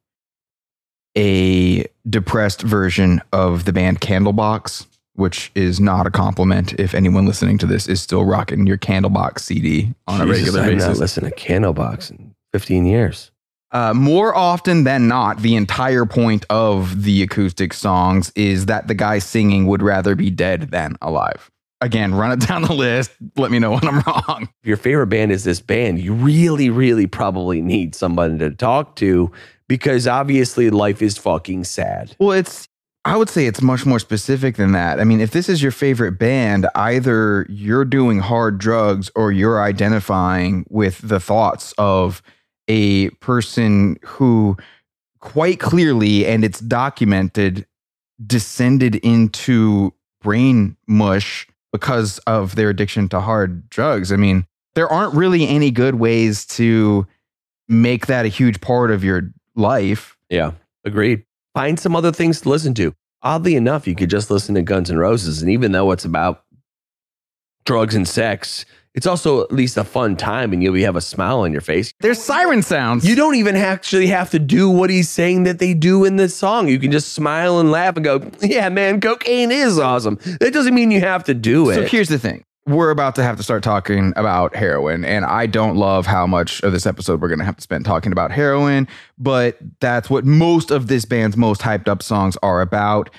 a 1.16 1.86
depressed 2.08 2.62
version 2.62 3.20
of 3.32 3.64
the 3.64 3.72
band 3.72 4.00
Candlebox, 4.00 4.86
which 5.14 5.50
is 5.54 5.80
not 5.80 6.06
a 6.06 6.10
compliment 6.10 6.72
if 6.78 6.94
anyone 6.94 7.26
listening 7.26 7.58
to 7.58 7.66
this 7.66 7.88
is 7.88 8.00
still 8.00 8.24
rocking 8.24 8.66
your 8.66 8.78
Candlebox 8.78 9.40
CD 9.40 9.92
on 10.06 10.20
a 10.20 10.26
Jesus, 10.26 10.54
regular 10.54 10.70
I've 10.70 10.78
not 10.78 10.96
listened 10.96 11.26
to 11.26 11.34
Candlebox 11.34 12.10
in 12.10 12.34
15 12.52 12.86
years. 12.86 13.30
Uh, 13.72 13.94
more 13.94 14.34
often 14.34 14.82
than 14.82 15.06
not, 15.06 15.38
the 15.42 15.54
entire 15.54 16.04
point 16.04 16.44
of 16.50 17.04
the 17.04 17.22
acoustic 17.22 17.72
songs 17.72 18.32
is 18.34 18.66
that 18.66 18.88
the 18.88 18.94
guy 18.94 19.20
singing 19.20 19.66
would 19.66 19.82
rather 19.82 20.16
be 20.16 20.30
dead 20.30 20.70
than 20.72 20.96
alive. 21.00 21.50
Again, 21.80 22.14
run 22.14 22.32
it 22.32 22.46
down 22.46 22.62
the 22.62 22.74
list. 22.74 23.12
Let 23.36 23.50
me 23.50 23.58
know 23.58 23.70
when 23.72 23.86
I'm 23.86 24.00
wrong. 24.06 24.48
If 24.62 24.68
your 24.68 24.76
favorite 24.76 25.06
band 25.06 25.32
is 25.32 25.44
this 25.44 25.60
band, 25.60 26.00
you 26.00 26.12
really, 26.12 26.68
really 26.68 27.06
probably 27.06 27.62
need 27.62 27.94
somebody 27.94 28.38
to 28.38 28.50
talk 28.50 28.96
to 28.96 29.30
because 29.70 30.08
obviously 30.08 30.68
life 30.68 31.00
is 31.00 31.16
fucking 31.16 31.62
sad. 31.62 32.16
Well, 32.18 32.32
it's, 32.32 32.66
I 33.04 33.16
would 33.16 33.28
say 33.28 33.46
it's 33.46 33.62
much 33.62 33.86
more 33.86 34.00
specific 34.00 34.56
than 34.56 34.72
that. 34.72 34.98
I 34.98 35.04
mean, 35.04 35.20
if 35.20 35.30
this 35.30 35.48
is 35.48 35.62
your 35.62 35.70
favorite 35.70 36.18
band, 36.18 36.66
either 36.74 37.46
you're 37.48 37.84
doing 37.84 38.18
hard 38.18 38.58
drugs 38.58 39.12
or 39.14 39.30
you're 39.30 39.62
identifying 39.62 40.66
with 40.68 40.98
the 41.02 41.20
thoughts 41.20 41.72
of 41.78 42.20
a 42.66 43.10
person 43.20 43.96
who 44.04 44.56
quite 45.20 45.60
clearly, 45.60 46.26
and 46.26 46.44
it's 46.44 46.58
documented, 46.58 47.64
descended 48.26 48.96
into 48.96 49.94
brain 50.20 50.76
mush 50.88 51.46
because 51.70 52.18
of 52.26 52.56
their 52.56 52.70
addiction 52.70 53.08
to 53.10 53.20
hard 53.20 53.70
drugs. 53.70 54.10
I 54.10 54.16
mean, 54.16 54.48
there 54.74 54.88
aren't 54.88 55.14
really 55.14 55.46
any 55.46 55.70
good 55.70 55.94
ways 55.94 56.44
to 56.46 57.06
make 57.68 58.06
that 58.08 58.24
a 58.24 58.28
huge 58.28 58.60
part 58.60 58.90
of 58.90 59.04
your 59.04 59.32
life. 59.54 60.16
Yeah, 60.28 60.52
agreed. 60.84 61.24
Find 61.54 61.78
some 61.78 61.96
other 61.96 62.12
things 62.12 62.40
to 62.42 62.48
listen 62.48 62.74
to. 62.74 62.94
Oddly 63.22 63.56
enough, 63.56 63.86
you 63.86 63.94
could 63.94 64.10
just 64.10 64.30
listen 64.30 64.54
to 64.54 64.62
Guns 64.62 64.90
N' 64.90 64.98
Roses, 64.98 65.42
and 65.42 65.50
even 65.50 65.72
though 65.72 65.90
it's 65.90 66.04
about 66.04 66.44
drugs 67.64 67.94
and 67.94 68.08
sex, 68.08 68.64
it's 68.94 69.06
also 69.06 69.42
at 69.42 69.52
least 69.52 69.76
a 69.76 69.84
fun 69.84 70.16
time, 70.16 70.52
and 70.52 70.62
you'll 70.62 70.74
have 70.84 70.96
a 70.96 71.00
smile 71.00 71.40
on 71.40 71.52
your 71.52 71.60
face. 71.60 71.92
There's 72.00 72.20
siren 72.20 72.62
sounds. 72.62 73.08
You 73.08 73.14
don't 73.14 73.36
even 73.36 73.54
actually 73.54 74.08
have 74.08 74.30
to 74.30 74.38
do 74.38 74.68
what 74.68 74.90
he's 74.90 75.08
saying 75.08 75.44
that 75.44 75.58
they 75.58 75.74
do 75.74 76.04
in 76.04 76.16
this 76.16 76.34
song. 76.34 76.68
You 76.68 76.78
can 76.78 76.90
just 76.90 77.12
smile 77.12 77.60
and 77.60 77.70
laugh 77.70 77.94
and 77.96 78.04
go, 78.04 78.30
"Yeah, 78.40 78.68
man, 78.68 79.00
cocaine 79.00 79.52
is 79.52 79.78
awesome." 79.78 80.18
That 80.40 80.52
doesn't 80.52 80.74
mean 80.74 80.90
you 80.90 81.00
have 81.00 81.24
to 81.24 81.34
do 81.34 81.70
it. 81.70 81.74
So 81.74 81.82
here's 81.84 82.08
the 82.08 82.18
thing. 82.18 82.44
We're 82.66 82.90
about 82.90 83.14
to 83.16 83.22
have 83.22 83.36
to 83.38 83.42
start 83.42 83.62
talking 83.62 84.12
about 84.16 84.54
heroin, 84.54 85.04
and 85.04 85.24
I 85.24 85.46
don't 85.46 85.76
love 85.76 86.06
how 86.06 86.26
much 86.26 86.62
of 86.62 86.72
this 86.72 86.86
episode 86.86 87.20
we're 87.20 87.28
going 87.28 87.38
to 87.38 87.44
have 87.44 87.56
to 87.56 87.62
spend 87.62 87.84
talking 87.84 88.12
about 88.12 88.30
heroin, 88.30 88.86
but 89.18 89.58
that's 89.80 90.10
what 90.10 90.24
most 90.24 90.70
of 90.70 90.86
this 90.86 91.04
band's 91.04 91.36
most 91.36 91.62
hyped 91.62 91.88
up 91.88 92.02
songs 92.02 92.36
are 92.42 92.60
about. 92.60 93.10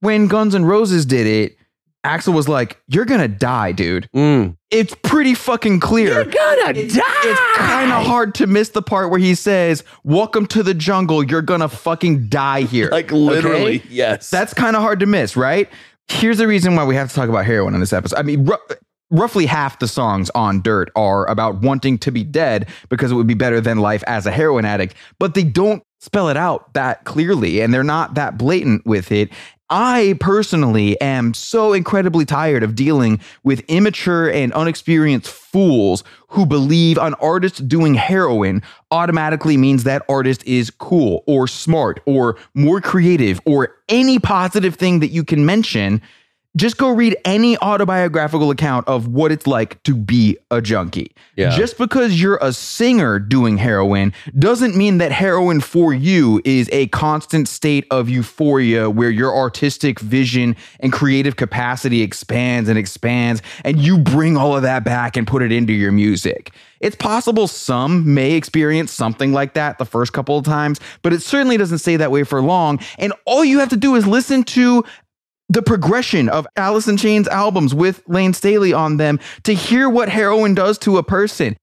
When 0.00 0.28
Guns 0.28 0.54
N' 0.54 0.64
Roses 0.64 1.06
did 1.06 1.26
it, 1.26 1.56
Axl 2.04 2.32
was 2.34 2.48
like, 2.48 2.80
You're 2.88 3.04
going 3.04 3.20
to 3.20 3.28
die, 3.28 3.72
dude. 3.72 4.08
Mm. 4.14 4.56
It's 4.70 4.94
pretty 5.02 5.34
fucking 5.34 5.80
clear. 5.80 6.14
You're 6.14 6.24
gonna 6.24 6.72
die. 6.72 7.02
It's 7.24 7.58
kind 7.58 7.92
of 7.92 8.06
hard 8.06 8.34
to 8.36 8.46
miss 8.46 8.70
the 8.70 8.82
part 8.82 9.10
where 9.10 9.18
he 9.18 9.34
says, 9.34 9.82
Welcome 10.04 10.46
to 10.48 10.62
the 10.62 10.72
jungle. 10.74 11.22
You're 11.22 11.42
going 11.42 11.60
to 11.60 11.68
fucking 11.68 12.28
die 12.28 12.62
here. 12.62 12.88
like 12.92 13.06
Okay? 13.06 13.16
literally, 13.16 13.82
yes. 13.90 14.30
That's 14.30 14.54
kind 14.54 14.76
of 14.76 14.82
hard 14.82 15.00
to 15.00 15.06
miss, 15.06 15.36
right? 15.36 15.68
Here's 16.08 16.38
the 16.38 16.46
reason 16.48 16.74
why 16.74 16.84
we 16.84 16.94
have 16.94 17.08
to 17.08 17.14
talk 17.14 17.28
about 17.28 17.44
heroin 17.44 17.74
in 17.74 17.80
this 17.80 17.92
episode. 17.92 18.18
I 18.18 18.22
mean, 18.22 18.48
roughly 19.10 19.46
half 19.46 19.78
the 19.78 19.88
songs 19.88 20.30
on 20.34 20.62
Dirt 20.62 20.90
are 20.96 21.28
about 21.28 21.56
wanting 21.56 21.98
to 21.98 22.10
be 22.10 22.24
dead 22.24 22.68
because 22.88 23.12
it 23.12 23.14
would 23.14 23.26
be 23.26 23.34
better 23.34 23.60
than 23.60 23.78
life 23.78 24.04
as 24.06 24.26
a 24.26 24.30
heroin 24.30 24.64
addict, 24.64 24.94
but 25.18 25.34
they 25.34 25.44
don't 25.44 25.82
spell 25.98 26.28
it 26.28 26.36
out 26.36 26.72
that 26.74 27.04
clearly 27.04 27.60
and 27.60 27.74
they're 27.74 27.82
not 27.82 28.14
that 28.14 28.38
blatant 28.38 28.84
with 28.86 29.12
it. 29.12 29.30
I 29.72 30.16
personally 30.18 31.00
am 31.00 31.32
so 31.32 31.72
incredibly 31.72 32.24
tired 32.24 32.64
of 32.64 32.74
dealing 32.74 33.20
with 33.44 33.60
immature 33.68 34.28
and 34.28 34.52
unexperienced 34.52 35.30
fools 35.30 36.02
who 36.26 36.44
believe 36.44 36.98
an 36.98 37.14
artist 37.14 37.68
doing 37.68 37.94
heroin 37.94 38.62
automatically 38.90 39.56
means 39.56 39.84
that 39.84 40.02
artist 40.08 40.44
is 40.44 40.70
cool 40.70 41.22
or 41.28 41.46
smart 41.46 42.00
or 42.04 42.36
more 42.54 42.80
creative 42.80 43.40
or 43.44 43.76
any 43.88 44.18
positive 44.18 44.74
thing 44.74 44.98
that 45.00 45.08
you 45.10 45.22
can 45.22 45.46
mention. 45.46 46.02
Just 46.56 46.78
go 46.78 46.90
read 46.90 47.16
any 47.24 47.56
autobiographical 47.58 48.50
account 48.50 48.88
of 48.88 49.06
what 49.06 49.30
it's 49.30 49.46
like 49.46 49.80
to 49.84 49.94
be 49.94 50.36
a 50.50 50.60
junkie. 50.60 51.14
Yeah. 51.36 51.56
Just 51.56 51.78
because 51.78 52.20
you're 52.20 52.38
a 52.42 52.52
singer 52.52 53.20
doing 53.20 53.56
heroin 53.56 54.12
doesn't 54.36 54.76
mean 54.76 54.98
that 54.98 55.12
heroin 55.12 55.60
for 55.60 55.94
you 55.94 56.42
is 56.44 56.68
a 56.72 56.88
constant 56.88 57.46
state 57.46 57.86
of 57.92 58.08
euphoria 58.08 58.90
where 58.90 59.10
your 59.10 59.32
artistic 59.34 60.00
vision 60.00 60.56
and 60.80 60.92
creative 60.92 61.36
capacity 61.36 62.02
expands 62.02 62.68
and 62.68 62.76
expands, 62.76 63.42
and 63.64 63.78
you 63.78 63.98
bring 63.98 64.36
all 64.36 64.56
of 64.56 64.62
that 64.62 64.82
back 64.82 65.16
and 65.16 65.28
put 65.28 65.42
it 65.42 65.52
into 65.52 65.72
your 65.72 65.92
music. 65.92 66.52
It's 66.80 66.96
possible 66.96 67.46
some 67.46 68.12
may 68.14 68.32
experience 68.32 68.90
something 68.90 69.32
like 69.32 69.54
that 69.54 69.78
the 69.78 69.84
first 69.84 70.12
couple 70.12 70.36
of 70.38 70.44
times, 70.44 70.80
but 71.02 71.12
it 71.12 71.22
certainly 71.22 71.58
doesn't 71.58 71.78
stay 71.78 71.96
that 71.96 72.10
way 72.10 72.24
for 72.24 72.42
long. 72.42 72.80
And 72.98 73.12
all 73.24 73.44
you 73.44 73.60
have 73.60 73.68
to 73.68 73.76
do 73.76 73.94
is 73.94 74.06
listen 74.06 74.42
to 74.44 74.84
the 75.50 75.62
progression 75.62 76.28
of 76.28 76.46
Alice 76.56 76.86
in 76.86 76.96
Chains 76.96 77.26
albums 77.26 77.74
with 77.74 78.02
Lane 78.06 78.32
Staley 78.32 78.72
on 78.72 78.98
them 78.98 79.18
to 79.42 79.52
hear 79.52 79.90
what 79.90 80.08
heroin 80.08 80.54
does 80.54 80.78
to 80.78 80.96
a 80.96 81.02
person. 81.02 81.56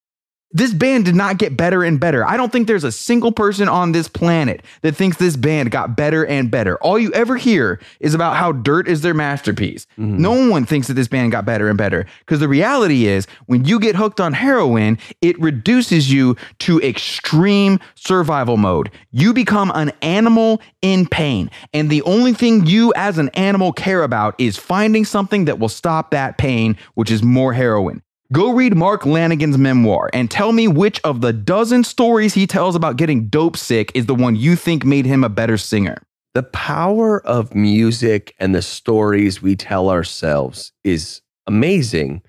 This 0.52 0.74
band 0.74 1.04
did 1.04 1.16
not 1.16 1.38
get 1.38 1.58
better 1.58 1.84
and 1.84 2.00
better. 2.00 2.26
I 2.26 2.38
don't 2.38 2.52
think 2.54 2.68
there's 2.68 2.86
a 2.86 2.92
single 2.92 3.34
person 3.34 3.68
on 3.68 3.92
this 3.92 4.08
planet 4.08 4.64
that 4.82 4.96
thinks 4.96 5.18
this 5.18 5.36
band 5.36 5.72
got 5.72 5.98
better 5.98 6.26
and 6.26 6.50
better. 6.50 6.78
All 6.78 6.98
you 6.98 7.12
ever 7.12 7.36
hear 7.36 7.82
is 8.00 8.14
about 8.14 8.38
how 8.38 8.54
Dirt 8.54 8.88
is 8.88 9.02
their 9.02 9.14
masterpiece. 9.14 9.86
Mm-hmm. 10.00 10.22
No 10.22 10.50
one 10.50 10.66
thinks 10.66 10.88
that 10.88 10.94
this 10.94 11.10
band 11.10 11.34
got 11.34 11.44
better 11.44 11.68
and 11.68 11.78
better 11.78 12.06
because 12.20 12.40
the 12.40 12.48
reality 12.48 13.08
is 13.08 13.28
when 13.48 13.66
you 13.66 13.78
get 13.78 13.98
hooked 13.98 14.22
on 14.22 14.32
heroin, 14.32 14.98
it 15.22 15.38
reduces 15.40 16.12
you 16.12 16.38
to 16.60 16.80
extreme 16.80 17.78
survival 17.96 18.56
mode. 18.56 18.90
You 19.12 19.34
become 19.34 19.70
an 19.76 19.92
animal 20.02 20.62
in 20.82 21.08
pain. 21.08 21.52
And 21.74 21.90
the 21.90 22.02
only 22.04 22.34
thing 22.34 22.66
you 22.66 22.94
as 22.96 23.18
an 23.18 23.30
animal 23.30 23.74
care 23.74 24.04
about 24.04 24.34
is 24.38 24.56
finding 24.56 25.04
something 25.04 25.44
that 25.46 25.60
will 25.60 25.68
stop 25.68 26.12
that 26.12 26.38
pain, 26.38 26.78
which 26.94 27.12
is 27.12 27.22
more 27.22 27.52
heroin. 27.52 28.02
Go 28.34 28.52
read 28.52 28.76
Mark 28.76 29.04
Lanegan's 29.04 29.58
memoir 29.58 30.10
and 30.12 30.30
tell 30.30 30.52
me 30.52 30.68
which 30.68 31.00
of 31.06 31.22
the 31.22 31.32
dozen 31.32 31.86
stories 31.86 32.34
he 32.34 32.46
tells 32.46 32.76
about 32.76 32.98
getting 32.98 33.28
dope 33.30 33.56
sick 33.56 33.90
is 33.96 34.06
the 34.06 34.16
one 34.16 34.36
you 34.36 34.58
think 34.58 34.84
made 34.84 35.06
him 35.06 35.24
a 35.24 35.30
better 35.30 35.58
singer. 35.58 35.98
the 36.34 36.44
power 36.44 37.26
of 37.26 37.56
music 37.56 38.36
and 38.38 38.54
the 38.54 38.62
stories 38.62 39.42
we 39.42 39.56
tell 39.56 39.90
ourselves 39.90 40.72
is 40.84 41.22
amazing 41.48 42.22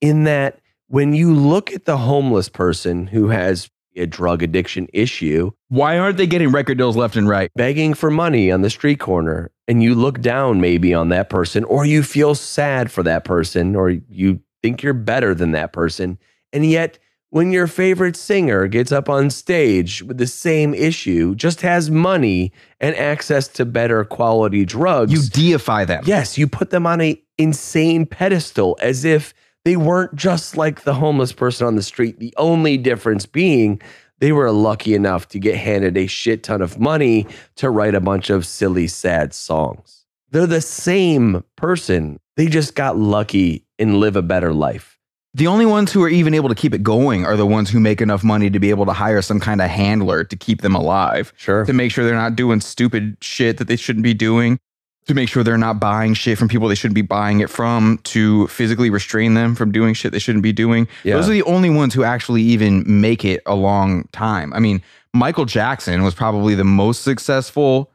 in 0.00 0.22
that 0.24 0.60
when 0.88 1.14
you 1.14 1.34
look 1.34 1.72
at 1.72 1.84
the 1.86 1.96
homeless 1.96 2.48
person 2.48 3.06
who 3.08 3.28
has 3.28 3.68
a 3.96 4.06
drug 4.06 4.42
addiction 4.42 4.86
issue 4.92 5.50
Why 5.68 5.98
aren't 5.98 6.18
they 6.18 6.26
getting 6.26 6.52
record 6.52 6.76
deals 6.78 6.96
left 6.96 7.16
and 7.16 7.28
right? 7.28 7.50
begging 7.56 7.94
for 7.94 8.10
money 8.10 8.52
on 8.52 8.60
the 8.60 8.70
street 8.70 9.00
corner 9.00 9.50
and 9.66 9.82
you 9.82 9.94
look 9.94 10.20
down 10.20 10.60
maybe 10.60 10.92
on 10.94 11.08
that 11.08 11.28
person 11.30 11.64
or 11.64 11.84
you 11.86 12.02
feel 12.02 12.34
sad 12.34 12.92
for 12.92 13.02
that 13.04 13.24
person 13.24 13.74
or 13.74 13.88
you 13.90 14.40
think 14.66 14.82
you're 14.82 14.92
better 14.92 15.34
than 15.34 15.52
that 15.52 15.72
person 15.72 16.18
and 16.52 16.66
yet 16.66 16.98
when 17.30 17.52
your 17.52 17.66
favorite 17.66 18.16
singer 18.16 18.66
gets 18.66 18.92
up 18.92 19.08
on 19.08 19.30
stage 19.30 20.02
with 20.02 20.16
the 20.16 20.26
same 20.26 20.72
issue, 20.72 21.34
just 21.34 21.60
has 21.60 21.90
money 21.90 22.52
and 22.80 22.94
access 22.96 23.48
to 23.48 23.66
better 23.66 24.04
quality 24.04 24.64
drugs. 24.64 25.12
You 25.12 25.28
deify 25.28 25.84
them. 25.84 26.04
yes, 26.06 26.38
you 26.38 26.46
put 26.46 26.70
them 26.70 26.86
on 26.86 27.00
a 27.00 27.20
insane 27.36 28.06
pedestal 28.06 28.78
as 28.80 29.04
if 29.04 29.34
they 29.64 29.76
weren't 29.76 30.14
just 30.14 30.56
like 30.56 30.84
the 30.84 30.94
homeless 30.94 31.32
person 31.32 31.66
on 31.66 31.74
the 31.74 31.82
street. 31.82 32.20
The 32.20 32.32
only 32.38 32.78
difference 32.78 33.26
being 33.26 33.82
they 34.18 34.32
were 34.32 34.50
lucky 34.50 34.94
enough 34.94 35.28
to 35.28 35.38
get 35.38 35.56
handed 35.56 35.98
a 35.98 36.06
shit 36.06 36.42
ton 36.42 36.62
of 36.62 36.78
money 36.78 37.26
to 37.56 37.68
write 37.68 37.94
a 37.94 38.00
bunch 38.00 38.30
of 38.30 38.46
silly, 38.46 38.86
sad 38.86 39.34
songs. 39.34 40.06
They're 40.30 40.46
the 40.46 40.62
same 40.62 41.44
person. 41.56 42.18
They 42.36 42.46
just 42.46 42.74
got 42.74 42.96
lucky 42.96 43.65
and 43.78 43.98
live 43.98 44.16
a 44.16 44.22
better 44.22 44.52
life. 44.52 44.98
The 45.34 45.46
only 45.48 45.66
ones 45.66 45.92
who 45.92 46.02
are 46.02 46.08
even 46.08 46.32
able 46.32 46.48
to 46.48 46.54
keep 46.54 46.72
it 46.72 46.82
going 46.82 47.26
are 47.26 47.36
the 47.36 47.44
ones 47.46 47.68
who 47.68 47.78
make 47.78 48.00
enough 48.00 48.24
money 48.24 48.48
to 48.48 48.58
be 48.58 48.70
able 48.70 48.86
to 48.86 48.94
hire 48.94 49.20
some 49.20 49.38
kind 49.38 49.60
of 49.60 49.68
handler 49.68 50.24
to 50.24 50.36
keep 50.36 50.62
them 50.62 50.74
alive, 50.74 51.32
Sure. 51.36 51.64
to 51.66 51.72
make 51.74 51.92
sure 51.92 52.04
they're 52.06 52.14
not 52.14 52.36
doing 52.36 52.60
stupid 52.62 53.18
shit 53.20 53.58
that 53.58 53.68
they 53.68 53.76
shouldn't 53.76 54.02
be 54.02 54.14
doing, 54.14 54.58
to 55.06 55.12
make 55.14 55.28
sure 55.28 55.44
they're 55.44 55.58
not 55.58 55.78
buying 55.78 56.14
shit 56.14 56.38
from 56.38 56.48
people 56.48 56.68
they 56.68 56.74
shouldn't 56.74 56.94
be 56.94 57.02
buying 57.02 57.40
it 57.40 57.50
from, 57.50 57.98
to 58.04 58.46
physically 58.46 58.88
restrain 58.88 59.34
them 59.34 59.54
from 59.54 59.70
doing 59.72 59.92
shit 59.92 60.10
they 60.10 60.18
shouldn't 60.18 60.42
be 60.42 60.54
doing. 60.54 60.88
Yeah. 61.04 61.16
Those 61.16 61.28
are 61.28 61.32
the 61.32 61.42
only 61.42 61.68
ones 61.68 61.92
who 61.92 62.02
actually 62.02 62.40
even 62.42 62.82
make 62.86 63.22
it 63.22 63.42
a 63.44 63.54
long 63.54 64.08
time. 64.12 64.54
I 64.54 64.58
mean, 64.58 64.80
Michael 65.12 65.44
Jackson 65.44 66.02
was 66.02 66.14
probably 66.14 66.54
the 66.54 66.64
most 66.64 67.02
successful 67.02 67.90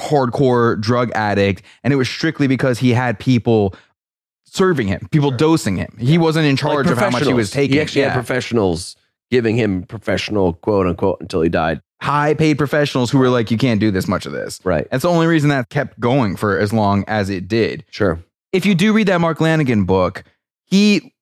hardcore 0.00 0.80
drug 0.80 1.12
addict, 1.14 1.62
and 1.84 1.92
it 1.92 1.96
was 1.96 2.08
strictly 2.08 2.46
because 2.48 2.78
he 2.80 2.90
had 2.90 3.18
people 3.18 3.74
serving 4.54 4.86
him, 4.88 5.08
people 5.10 5.30
dosing 5.32 5.76
him. 5.76 5.94
He 5.98 6.16
wasn't 6.16 6.46
in 6.46 6.56
charge 6.56 6.86
Like 6.86 6.92
of 6.92 6.98
how 6.98 7.10
much 7.10 7.26
he 7.26 7.32
was 7.32 7.50
taking. 7.50 7.74
He 7.74 7.80
actually 7.80 8.02
Yeah. 8.02 8.10
had 8.10 8.14
professionals 8.14 8.96
giving 9.30 9.56
him 9.56 9.82
professional 9.82 10.52
quote 10.54 10.86
unquote 10.86 11.18
until 11.20 11.40
he 11.42 11.48
died. 11.48 11.80
High 12.00 12.34
paid 12.34 12.58
professionals 12.58 13.10
who 13.10 13.18
were 13.18 13.30
like, 13.30 13.50
you 13.50 13.56
can't 13.58 13.80
do 13.80 13.90
this 13.90 14.06
much 14.06 14.26
of 14.26 14.32
this. 14.32 14.60
Right. 14.62 14.86
That's 14.90 15.02
the 15.02 15.08
only 15.08 15.26
reason 15.26 15.48
that 15.50 15.70
kept 15.70 15.98
going 15.98 16.36
for 16.36 16.58
as 16.58 16.72
long 16.72 17.04
as 17.08 17.30
it 17.30 17.48
did. 17.48 17.84
Sure. 17.90 18.22
If 18.52 18.64
you 18.66 18.74
do 18.74 18.92
read 18.92 19.08
that 19.08 19.20
Mark 19.20 19.38
Lanegan 19.38 19.86
book, 19.86 20.22
he 20.66 21.13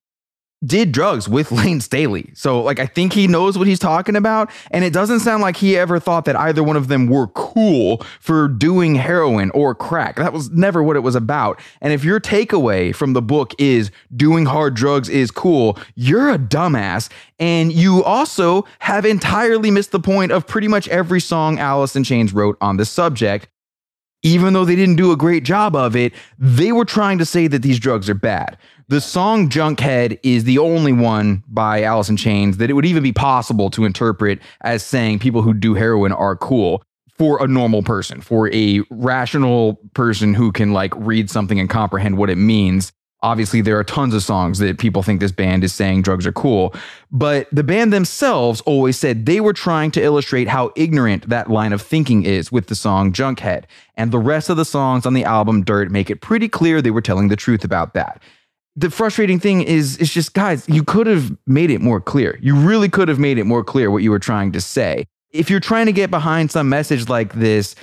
did 0.64 0.92
drugs 0.92 1.28
with 1.28 1.50
Lane 1.52 1.80
Staley. 1.80 2.30
So, 2.34 2.62
like, 2.62 2.78
I 2.78 2.86
think 2.86 3.12
he 3.12 3.26
knows 3.26 3.58
what 3.58 3.66
he's 3.66 3.78
talking 3.78 4.16
about. 4.16 4.50
And 4.70 4.84
it 4.84 4.92
doesn't 4.92 5.20
sound 5.20 5.42
like 5.42 5.56
he 5.56 5.76
ever 5.76 5.98
thought 5.98 6.24
that 6.26 6.36
either 6.36 6.62
one 6.62 6.76
of 6.76 6.88
them 6.88 7.06
were 7.06 7.28
cool 7.28 7.98
for 8.20 8.48
doing 8.48 8.94
heroin 8.94 9.50
or 9.50 9.74
crack. 9.74 10.16
That 10.16 10.32
was 10.32 10.50
never 10.50 10.82
what 10.82 10.96
it 10.96 11.00
was 11.00 11.14
about. 11.14 11.60
And 11.80 11.92
if 11.92 12.04
your 12.04 12.20
takeaway 12.20 12.94
from 12.94 13.12
the 13.12 13.22
book 13.22 13.54
is 13.58 13.90
doing 14.14 14.46
hard 14.46 14.74
drugs 14.74 15.08
is 15.08 15.30
cool, 15.30 15.78
you're 15.94 16.30
a 16.30 16.38
dumbass. 16.38 17.10
And 17.38 17.72
you 17.72 18.04
also 18.04 18.64
have 18.78 19.04
entirely 19.04 19.70
missed 19.70 19.90
the 19.90 20.00
point 20.00 20.32
of 20.32 20.46
pretty 20.46 20.68
much 20.68 20.88
every 20.88 21.20
song 21.20 21.58
Alice 21.58 21.96
in 21.96 22.04
Chains 22.04 22.32
wrote 22.32 22.56
on 22.60 22.76
this 22.76 22.90
subject 22.90 23.48
even 24.22 24.52
though 24.52 24.64
they 24.64 24.76
didn't 24.76 24.96
do 24.96 25.12
a 25.12 25.16
great 25.16 25.42
job 25.42 25.74
of 25.74 25.96
it, 25.96 26.12
they 26.38 26.72
were 26.72 26.84
trying 26.84 27.18
to 27.18 27.24
say 27.24 27.48
that 27.48 27.62
these 27.62 27.78
drugs 27.78 28.08
are 28.08 28.14
bad. 28.14 28.56
The 28.88 29.00
song 29.00 29.48
Junkhead 29.48 30.18
is 30.22 30.44
the 30.44 30.58
only 30.58 30.92
one 30.92 31.44
by 31.46 31.82
Alice 31.82 32.08
in 32.08 32.16
Chains 32.16 32.56
that 32.56 32.68
it 32.68 32.72
would 32.72 32.84
even 32.84 33.02
be 33.02 33.12
possible 33.12 33.70
to 33.70 33.84
interpret 33.84 34.40
as 34.62 34.82
saying 34.82 35.20
people 35.20 35.42
who 35.42 35.54
do 35.54 35.74
heroin 35.74 36.12
are 36.12 36.36
cool 36.36 36.82
for 37.16 37.42
a 37.42 37.46
normal 37.46 37.82
person, 37.82 38.20
for 38.20 38.52
a 38.52 38.80
rational 38.90 39.78
person 39.94 40.34
who 40.34 40.50
can 40.50 40.72
like 40.72 40.92
read 40.96 41.30
something 41.30 41.60
and 41.60 41.70
comprehend 41.70 42.18
what 42.18 42.30
it 42.30 42.36
means. 42.36 42.92
Obviously, 43.22 43.60
there 43.60 43.78
are 43.78 43.84
tons 43.84 44.14
of 44.14 44.22
songs 44.24 44.58
that 44.58 44.78
people 44.80 45.04
think 45.04 45.20
this 45.20 45.30
band 45.30 45.62
is 45.62 45.72
saying 45.72 46.02
drugs 46.02 46.26
are 46.26 46.32
cool, 46.32 46.74
but 47.12 47.46
the 47.52 47.62
band 47.62 47.92
themselves 47.92 48.60
always 48.62 48.98
said 48.98 49.26
they 49.26 49.40
were 49.40 49.52
trying 49.52 49.92
to 49.92 50.02
illustrate 50.02 50.48
how 50.48 50.72
ignorant 50.74 51.28
that 51.28 51.48
line 51.48 51.72
of 51.72 51.80
thinking 51.80 52.24
is 52.24 52.50
with 52.50 52.66
the 52.66 52.74
song 52.74 53.12
Junkhead. 53.12 53.64
And 53.96 54.10
the 54.10 54.18
rest 54.18 54.50
of 54.50 54.56
the 54.56 54.64
songs 54.64 55.06
on 55.06 55.14
the 55.14 55.24
album 55.24 55.62
Dirt 55.62 55.92
make 55.92 56.10
it 56.10 56.20
pretty 56.20 56.48
clear 56.48 56.82
they 56.82 56.90
were 56.90 57.00
telling 57.00 57.28
the 57.28 57.36
truth 57.36 57.62
about 57.62 57.94
that. 57.94 58.20
The 58.76 58.90
frustrating 58.90 59.38
thing 59.38 59.62
is, 59.62 59.98
it's 59.98 60.12
just 60.12 60.32
guys, 60.32 60.66
you 60.68 60.82
could 60.82 61.06
have 61.06 61.36
made 61.46 61.70
it 61.70 61.80
more 61.80 62.00
clear. 62.00 62.38
You 62.40 62.56
really 62.56 62.88
could 62.88 63.08
have 63.08 63.18
made 63.18 63.38
it 63.38 63.44
more 63.44 63.62
clear 63.62 63.90
what 63.90 64.02
you 64.02 64.10
were 64.10 64.18
trying 64.18 64.52
to 64.52 64.60
say. 64.60 65.06
If 65.30 65.50
you're 65.50 65.60
trying 65.60 65.86
to 65.86 65.92
get 65.92 66.10
behind 66.10 66.50
some 66.50 66.68
message 66.68 67.08
like 67.08 67.34
this, 67.34 67.74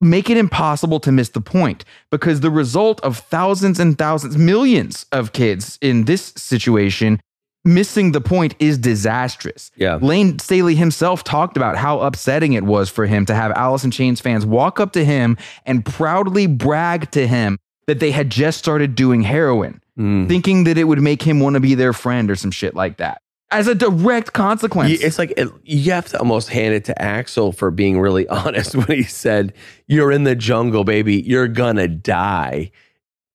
make 0.00 0.30
it 0.30 0.36
impossible 0.36 1.00
to 1.00 1.12
miss 1.12 1.30
the 1.30 1.40
point 1.40 1.84
because 2.10 2.40
the 2.40 2.50
result 2.50 3.00
of 3.00 3.18
thousands 3.18 3.80
and 3.80 3.98
thousands, 3.98 4.36
millions 4.36 5.06
of 5.10 5.32
kids 5.32 5.78
in 5.80 6.04
this 6.04 6.32
situation 6.36 7.20
missing 7.64 8.12
the 8.12 8.20
point 8.20 8.54
is 8.58 8.78
disastrous. 8.78 9.70
Yeah. 9.76 9.98
Lane 10.00 10.38
Staley 10.38 10.74
himself 10.74 11.24
talked 11.24 11.56
about 11.56 11.76
how 11.76 12.00
upsetting 12.00 12.52
it 12.54 12.64
was 12.64 12.88
for 12.88 13.06
him 13.06 13.26
to 13.26 13.34
have 13.34 13.52
Alice 13.52 13.84
in 13.84 13.90
Chains 13.90 14.20
fans 14.20 14.46
walk 14.46 14.80
up 14.80 14.92
to 14.92 15.04
him 15.04 15.36
and 15.66 15.84
proudly 15.84 16.46
brag 16.46 17.10
to 17.10 17.26
him 17.26 17.58
that 17.86 18.00
they 18.00 18.10
had 18.10 18.30
just 18.30 18.58
started 18.58 18.94
doing 18.94 19.22
heroin, 19.22 19.80
Mm. 19.98 20.28
thinking 20.28 20.64
that 20.64 20.78
it 20.78 20.84
would 20.84 21.00
make 21.00 21.22
him 21.22 21.40
want 21.40 21.54
to 21.54 21.60
be 21.60 21.74
their 21.74 21.92
friend 21.92 22.30
or 22.30 22.36
some 22.36 22.50
shit 22.52 22.74
like 22.74 22.98
that. 22.98 23.20
As 23.50 23.66
a 23.66 23.74
direct 23.74 24.32
consequence. 24.32 24.90
You- 24.90 24.98
It's 25.00 25.18
like 25.18 25.32
it, 25.36 25.48
you 25.64 25.90
have 25.92 26.06
to 26.10 26.18
almost 26.18 26.50
hand 26.50 26.74
it 26.74 26.84
to 26.84 26.94
Axl 27.00 27.54
for 27.54 27.70
being 27.70 27.98
really 27.98 28.28
honest 28.28 28.74
when 28.76 28.86
he 28.86 29.02
said, 29.02 29.54
You're 29.86 30.12
in 30.12 30.24
the 30.24 30.36
jungle, 30.36 30.84
baby. 30.84 31.20
You're 31.22 31.48
gonna 31.48 31.88
die. 31.88 32.70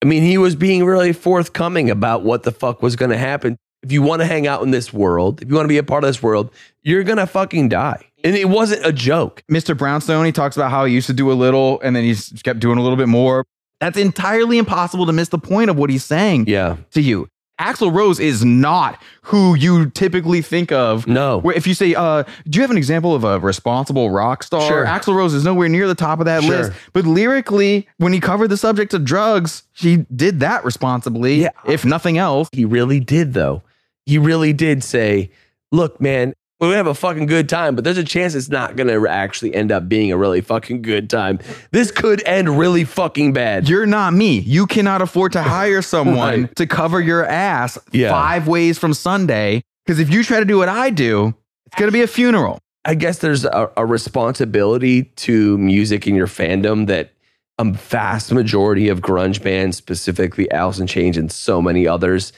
I 0.01 0.05
mean, 0.05 0.23
he 0.23 0.37
was 0.37 0.55
being 0.55 0.85
really 0.85 1.13
forthcoming 1.13 1.89
about 1.89 2.23
what 2.23 2.43
the 2.43 2.51
fuck 2.51 2.81
was 2.81 2.95
gonna 2.95 3.17
happen. 3.17 3.57
If 3.81 3.91
you 3.91 4.01
wanna 4.01 4.25
hang 4.25 4.47
out 4.47 4.61
in 4.61 4.71
this 4.71 4.93
world, 4.93 5.41
if 5.41 5.49
you 5.49 5.55
wanna 5.55 5.67
be 5.67 5.77
a 5.79 5.83
part 5.83 6.03
of 6.03 6.09
this 6.09 6.21
world, 6.23 6.51
you're 6.83 7.03
gonna 7.03 7.27
fucking 7.27 7.69
die. 7.69 8.05
And 8.23 8.35
it 8.37 8.47
wasn't 8.47 8.85
a 8.85 8.93
joke. 8.93 9.43
Mr. 9.51 9.77
Brownstone, 9.77 10.25
he 10.25 10.31
talks 10.31 10.55
about 10.55 10.71
how 10.71 10.85
he 10.85 10.93
used 10.93 11.07
to 11.07 11.13
do 11.13 11.29
a 11.29 11.33
little 11.33 11.81
and 11.81 11.93
then 11.95 12.03
he 12.05 12.15
kept 12.43 12.59
doing 12.61 12.77
a 12.77 12.81
little 12.81 12.95
bit 12.97 13.09
more. 13.09 13.43
That's 13.83 13.97
entirely 13.97 14.57
impossible 14.57 15.05
to 15.07 15.11
miss 15.11 15.27
the 15.27 15.37
point 15.37 15.69
of 15.69 15.75
what 15.77 15.89
he's 15.89 16.05
saying 16.05 16.45
Yeah. 16.47 16.77
to 16.91 17.01
you. 17.01 17.27
Axl 17.59 17.93
Rose 17.93 18.17
is 18.17 18.43
not 18.45 18.97
who 19.23 19.55
you 19.55 19.89
typically 19.89 20.41
think 20.41 20.71
of. 20.71 21.05
No. 21.05 21.39
Where 21.39 21.53
if 21.53 21.67
you 21.67 21.73
say, 21.73 21.93
uh, 21.93 22.23
do 22.47 22.57
you 22.57 22.61
have 22.61 22.71
an 22.71 22.77
example 22.77 23.13
of 23.13 23.25
a 23.25 23.39
responsible 23.39 24.09
rock 24.09 24.41
star? 24.43 24.61
Sure. 24.69 24.85
Axl 24.85 25.13
Rose 25.13 25.33
is 25.33 25.43
nowhere 25.43 25.67
near 25.67 25.85
the 25.87 25.95
top 25.95 26.19
of 26.19 26.25
that 26.27 26.43
Sure. 26.43 26.57
list. 26.59 26.71
But 26.93 27.05
lyrically, 27.05 27.85
when 27.97 28.13
he 28.13 28.21
covered 28.21 28.47
the 28.49 28.57
subject 28.57 28.93
of 28.93 29.03
drugs, 29.03 29.63
he 29.73 30.05
did 30.15 30.39
that 30.39 30.63
responsibly, 30.63 31.41
Yeah. 31.41 31.49
if 31.67 31.83
nothing 31.83 32.17
else. 32.17 32.47
He 32.53 32.63
really 32.63 33.01
did, 33.01 33.33
though. 33.33 33.63
He 34.05 34.17
really 34.17 34.53
did 34.53 34.81
say, 34.81 35.29
Look, 35.73 35.99
man, 35.99 36.35
we're 36.67 36.73
gonna 36.73 36.77
have 36.77 36.87
a 36.87 36.93
fucking 36.93 37.25
good 37.25 37.47
time, 37.49 37.75
but 37.75 37.83
there's 37.83 37.97
a 37.97 38.03
chance 38.03 38.35
it's 38.35 38.49
not 38.49 38.75
gonna 38.75 39.07
actually 39.07 39.53
end 39.53 39.71
up 39.71 39.87
being 39.89 40.11
a 40.11 40.17
really 40.17 40.41
fucking 40.41 40.81
good 40.81 41.09
time. 41.09 41.39
This 41.71 41.91
could 41.91 42.23
end 42.25 42.57
really 42.57 42.83
fucking 42.83 43.33
bad. 43.33 43.67
You're 43.69 43.85
not 43.85 44.13
me. 44.13 44.39
You 44.39 44.65
cannot 44.65 45.01
afford 45.01 45.31
to 45.33 45.41
hire 45.43 45.81
someone 45.81 46.41
Right. 46.43 46.55
to 46.55 46.65
cover 46.67 46.99
your 47.01 47.25
ass 47.25 47.77
Yeah. 47.91 48.09
five 48.11 48.47
ways 48.47 48.77
from 48.79 48.93
Sunday. 48.93 49.61
Because 49.85 49.99
if 49.99 50.09
you 50.09 50.23
try 50.23 50.39
to 50.39 50.45
do 50.45 50.57
what 50.57 50.69
I 50.69 50.89
do, 50.89 51.33
it's 51.65 51.75
to 51.75 51.91
be 51.91 52.01
a 52.01 52.07
funeral. 52.07 52.59
I 52.85 52.95
guess 52.95 53.19
there's 53.19 53.43
a, 53.45 53.69
a 53.77 53.85
responsibility 53.85 55.03
to 55.03 55.57
music 55.57 56.07
in 56.07 56.15
your 56.15 56.27
fandom 56.27 56.87
that 56.87 57.11
a 57.59 57.65
vast 57.65 58.31
majority 58.31 58.89
of 58.89 59.01
grunge 59.01 59.43
bands, 59.43 59.77
specifically 59.77 60.49
Alice 60.51 60.79
in 60.79 60.87
Chains 60.87 61.17
and 61.17 61.31
so 61.31 61.61
many 61.61 61.87
others, 61.87 62.33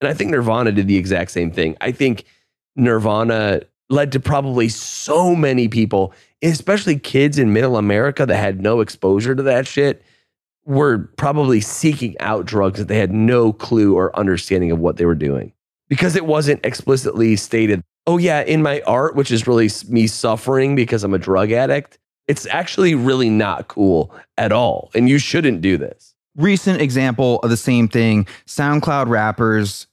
and 0.00 0.08
I 0.08 0.14
think 0.14 0.30
Nirvana 0.30 0.72
did 0.72 0.86
the 0.88 0.96
exact 0.96 1.30
same 1.30 1.50
thing. 1.50 1.76
I 1.80 1.92
think 1.92 2.24
Nirvana 2.76 3.62
led 3.90 4.12
to 4.12 4.20
probably 4.20 4.68
so 4.68 5.34
many 5.34 5.68
people, 5.68 6.12
especially 6.42 6.98
kids 6.98 7.38
in 7.38 7.52
middle 7.52 7.76
America 7.76 8.24
that 8.24 8.36
had 8.36 8.60
no 8.60 8.80
exposure 8.80 9.34
to 9.34 9.42
that 9.42 9.66
shit, 9.66 10.02
were 10.64 11.10
probably 11.16 11.60
seeking 11.60 12.16
out 12.20 12.46
drugs 12.46 12.78
that 12.78 12.88
they 12.88 12.98
had 12.98 13.12
no 13.12 13.52
clue 13.52 13.94
or 13.94 14.16
understanding 14.18 14.70
of 14.70 14.78
what 14.78 14.96
they 14.96 15.04
were 15.04 15.14
doing. 15.14 15.52
Because 15.88 16.16
it 16.16 16.24
wasn't 16.24 16.64
explicitly 16.64 17.36
stated 17.36 17.82
oh 18.06 18.18
yeah 18.18 18.40
in 18.40 18.62
my 18.62 18.80
art 18.80 19.14
which 19.14 19.30
is 19.30 19.46
really 19.46 19.70
me 19.88 20.08
suffering 20.08 20.74
because 20.74 21.04
i'm 21.04 21.14
a 21.14 21.18
drug 21.18 21.52
addict 21.52 21.98
it's 22.28 22.46
actually 22.46 22.94
really 22.94 23.30
not 23.30 23.68
cool 23.68 24.14
at 24.38 24.52
all 24.52 24.90
and 24.94 25.08
you 25.08 25.18
shouldn't 25.18 25.60
do 25.60 25.76
this. 25.76 26.14
Recent 26.36 26.80
example 26.80 27.40
of 27.40 27.50
the 27.50 27.56
same 27.56 27.88
thing 27.88 28.26
SoundCloud 28.46 29.08
rappers 29.08 29.86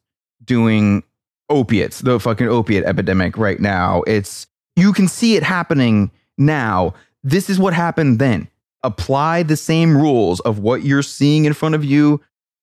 doing 0.44 1.04
opiates, 1.50 2.02
the 2.02 2.20
fucking 2.20 2.48
opiate 2.48 2.84
epidemic 2.86 3.38
right 3.38 3.60
now. 3.60 4.04
It's, 4.08 4.48
you 4.76 4.94
can 4.94 5.08
see 5.08 5.36
it 5.36 5.44
happening 5.44 6.12
now. 6.38 6.94
This 7.24 7.50
is 7.50 7.60
what 7.60 7.74
happened 7.74 8.20
then. 8.20 8.48
Apply 8.84 9.44
the 9.44 9.58
same 9.58 9.98
rules 9.98 10.40
of 10.42 10.60
what 10.60 10.84
you're 10.84 11.04
seeing 11.04 11.46
in 11.46 11.54
front 11.54 11.76
of 11.76 11.84
you 11.84 12.22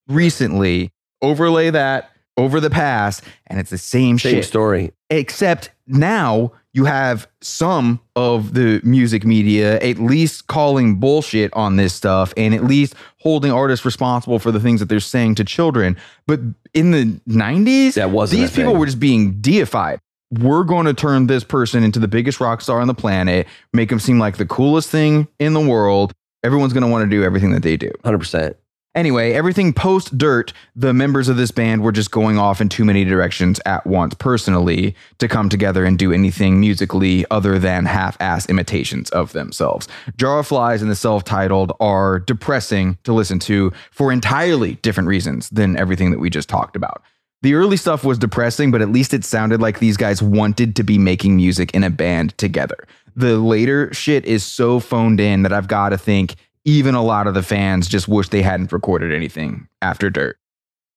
recently, 0.09 0.93
overlay 1.21 1.71
that 1.71 2.11
over 2.37 2.61
the 2.61 2.71
past, 2.71 3.23
and 3.47 3.59
it's 3.59 3.71
the 3.71 3.79
same, 3.79 4.17
shit. 4.17 4.31
same 4.31 4.39
shit. 4.41 4.45
story 4.45 4.93
Except 5.11 5.71
now 5.87 6.53
you 6.77 6.85
have 6.85 7.27
some 7.41 7.99
of 8.17 8.53
the 8.53 8.83
music 8.85 9.25
media 9.25 9.81
at 9.81 9.99
least 9.99 10.47
calling 10.47 10.97
bullshit 10.97 11.51
on 11.55 11.77
this 11.77 11.95
stuff 11.95 12.35
and 12.37 12.53
at 12.53 12.65
least 12.65 12.95
holding 13.19 13.51
artists 13.51 13.87
responsible 13.87 14.39
for 14.39 14.53
the 14.53 14.61
things 14.61 14.81
that 14.81 14.91
they're 14.91 15.01
saying 15.01 15.37
to 15.37 15.45
children. 15.45 15.97
But 16.27 16.41
in 16.75 16.91
the 16.91 17.19
90s, 17.27 17.95
That 17.95 18.11
wasn't 18.11 18.43
these 18.43 18.51
people 18.51 18.77
were 18.77 18.85
just 18.85 19.01
being 19.01 19.41
deified. 19.41 20.01
We're 20.31 20.65
going 20.65 20.85
to 20.85 20.93
turn 20.93 21.29
this 21.29 21.45
person 21.45 21.83
into 21.83 21.99
the 21.99 22.09
biggest 22.09 22.41
rock 22.41 22.61
star 22.61 22.83
on 22.83 22.89
the 22.89 22.95
planet, 22.95 23.47
make 23.73 23.91
him 23.91 23.99
seem 23.99 24.19
like 24.19 24.37
the 24.37 24.47
coolest 24.47 24.91
thing 24.91 25.29
in 25.39 25.55
the 25.55 25.67
world. 25.67 26.13
Everyone's 26.45 26.75
going 26.75 26.83
to 26.83 26.91
want 26.91 27.05
to 27.05 27.11
do 27.11 27.25
everything 27.25 27.53
that 27.53 27.63
they 27.63 27.79
do. 27.79 27.91
100%. 28.05 28.55
Anyway, 28.97 29.33
everything 29.33 29.75
post 29.75 30.17
Dirt, 30.17 30.55
the 30.75 30.95
members 30.95 31.29
of 31.29 31.37
this 31.37 31.51
band 31.51 31.83
were 31.83 31.93
just 31.93 32.11
going 32.11 32.39
off 32.39 32.63
in 32.63 32.71
too 32.71 32.83
many 32.83 33.05
directions 33.05 33.61
at 33.67 33.87
once 33.87 34.15
personally 34.15 34.97
to 35.19 35.29
come 35.29 35.51
together 35.51 35.85
and 35.85 35.99
do 35.99 36.13
anything 36.13 36.59
musically 36.59 37.27
other 37.31 37.59
than 37.59 37.85
half 37.85 38.17
ass 38.21 38.49
imitations 38.49 39.11
of 39.11 39.35
themselves. 39.35 39.87
Jar 40.17 40.39
of 40.39 40.47
Flies 40.47 40.81
and 40.81 40.91
the 40.91 40.97
self 40.97 41.25
titled 41.25 41.73
are 41.79 42.21
depressing 42.21 42.97
to 43.05 43.13
listen 43.13 43.39
to 43.41 43.71
for 43.91 44.11
entirely 44.11 44.77
different 44.77 45.11
reasons 45.11 45.51
than 45.51 45.77
everything 45.77 46.11
that 46.11 46.19
we 46.19 46.31
just 46.31 46.49
talked 46.49 46.75
about. 46.75 47.03
The 47.43 47.53
early 47.53 47.77
stuff 47.77 48.03
was 48.03 48.17
depressing, 48.17 48.71
but 48.71 48.81
at 48.81 48.89
least 48.89 49.13
it 49.13 49.27
sounded 49.27 49.61
like 49.61 49.79
these 49.79 49.99
guys 49.99 50.23
wanted 50.23 50.75
to 50.75 50.83
be 50.83 50.97
making 50.97 51.37
music 51.37 51.71
in 51.75 51.85
a 51.85 51.91
band 51.91 52.37
together. 52.39 52.89
The 53.15 53.39
later 53.39 53.93
shit 53.93 54.25
is 54.25 54.43
so 54.43 54.81
phoned 54.81 55.21
in 55.21 55.43
that 55.43 55.53
I've 55.53 55.69
got 55.69 55.91
to 55.91 55.99
think 55.99 56.37
even 56.67 56.95
a 56.95 57.03
lot 57.03 57.27
of 57.27 57.33
the 57.33 57.43
fans 57.43 57.89
just 57.89 58.09
wish 58.09 58.29
they 58.29 58.43
hadn't 58.43 58.73
recorded 58.73 59.15
anything 59.15 59.69
after 59.81 60.11
Dirt. 60.11 60.37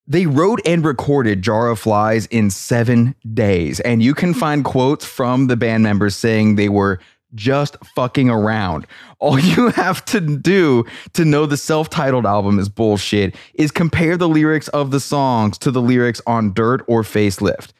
They 0.07 0.25
wrote 0.25 0.59
and 0.65 0.83
recorded 0.83 1.43
Jar 1.43 1.69
of 1.69 1.79
Flies 1.79 2.25
in 2.25 2.49
seven 2.49 3.15
days, 3.31 3.79
and 3.81 4.01
you 4.01 4.15
can 4.15 4.33
find 4.33 4.65
quotes 4.65 5.05
from 5.05 5.45
the 5.45 5.55
band 5.55 5.83
members 5.83 6.15
saying 6.15 6.55
they 6.55 6.69
were 6.69 6.99
just 7.35 7.77
fucking 7.95 8.27
around. 8.27 8.87
All 9.19 9.39
you 9.39 9.69
have 9.69 10.03
to 10.05 10.19
do 10.19 10.85
to 11.13 11.23
know 11.23 11.45
the 11.45 11.57
self 11.57 11.91
titled 11.91 12.25
album 12.25 12.57
is 12.57 12.67
bullshit 12.67 13.35
is 13.53 13.69
compare 13.69 14.17
the 14.17 14.27
lyrics 14.27 14.67
of 14.69 14.89
the 14.89 14.99
songs 14.99 15.59
to 15.59 15.69
the 15.69 15.81
lyrics 15.81 16.21
on 16.25 16.53
Dirt 16.53 16.83
or 16.87 17.03
Facelift. 17.03 17.73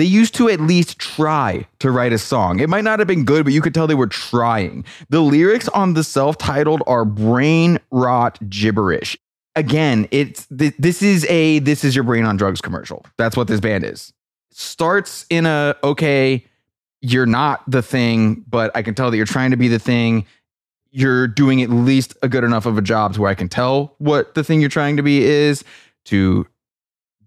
They 0.00 0.06
used 0.06 0.34
to 0.36 0.48
at 0.48 0.62
least 0.62 0.98
try 0.98 1.66
to 1.80 1.90
write 1.90 2.14
a 2.14 2.16
song. 2.16 2.60
It 2.60 2.70
might 2.70 2.84
not 2.84 3.00
have 3.00 3.06
been 3.06 3.26
good, 3.26 3.44
but 3.44 3.52
you 3.52 3.60
could 3.60 3.74
tell 3.74 3.86
they 3.86 3.94
were 3.94 4.06
trying. 4.06 4.86
The 5.10 5.20
lyrics 5.20 5.68
on 5.68 5.92
the 5.92 6.02
self 6.02 6.38
titled 6.38 6.82
are 6.86 7.04
brain 7.04 7.78
rot 7.90 8.38
gibberish. 8.48 9.18
Again, 9.56 10.08
it's 10.10 10.46
th- 10.46 10.72
this 10.78 11.02
is 11.02 11.26
a 11.26 11.58
this 11.58 11.84
is 11.84 11.94
your 11.94 12.04
brain 12.04 12.24
on 12.24 12.38
drugs 12.38 12.62
commercial. 12.62 13.04
That's 13.18 13.36
what 13.36 13.46
this 13.46 13.60
band 13.60 13.84
is. 13.84 14.10
Starts 14.52 15.26
in 15.28 15.44
a 15.44 15.76
okay, 15.84 16.46
you're 17.02 17.26
not 17.26 17.62
the 17.70 17.82
thing, 17.82 18.42
but 18.48 18.74
I 18.74 18.80
can 18.80 18.94
tell 18.94 19.10
that 19.10 19.18
you're 19.18 19.26
trying 19.26 19.50
to 19.50 19.58
be 19.58 19.68
the 19.68 19.78
thing. 19.78 20.24
You're 20.90 21.26
doing 21.26 21.60
at 21.60 21.68
least 21.68 22.16
a 22.22 22.28
good 22.30 22.42
enough 22.42 22.64
of 22.64 22.78
a 22.78 22.82
job 22.82 23.12
to 23.16 23.20
where 23.20 23.30
I 23.30 23.34
can 23.34 23.50
tell 23.50 23.96
what 23.98 24.34
the 24.34 24.42
thing 24.44 24.60
you're 24.60 24.70
trying 24.70 24.96
to 24.96 25.02
be 25.02 25.22
is. 25.24 25.62
To 26.06 26.46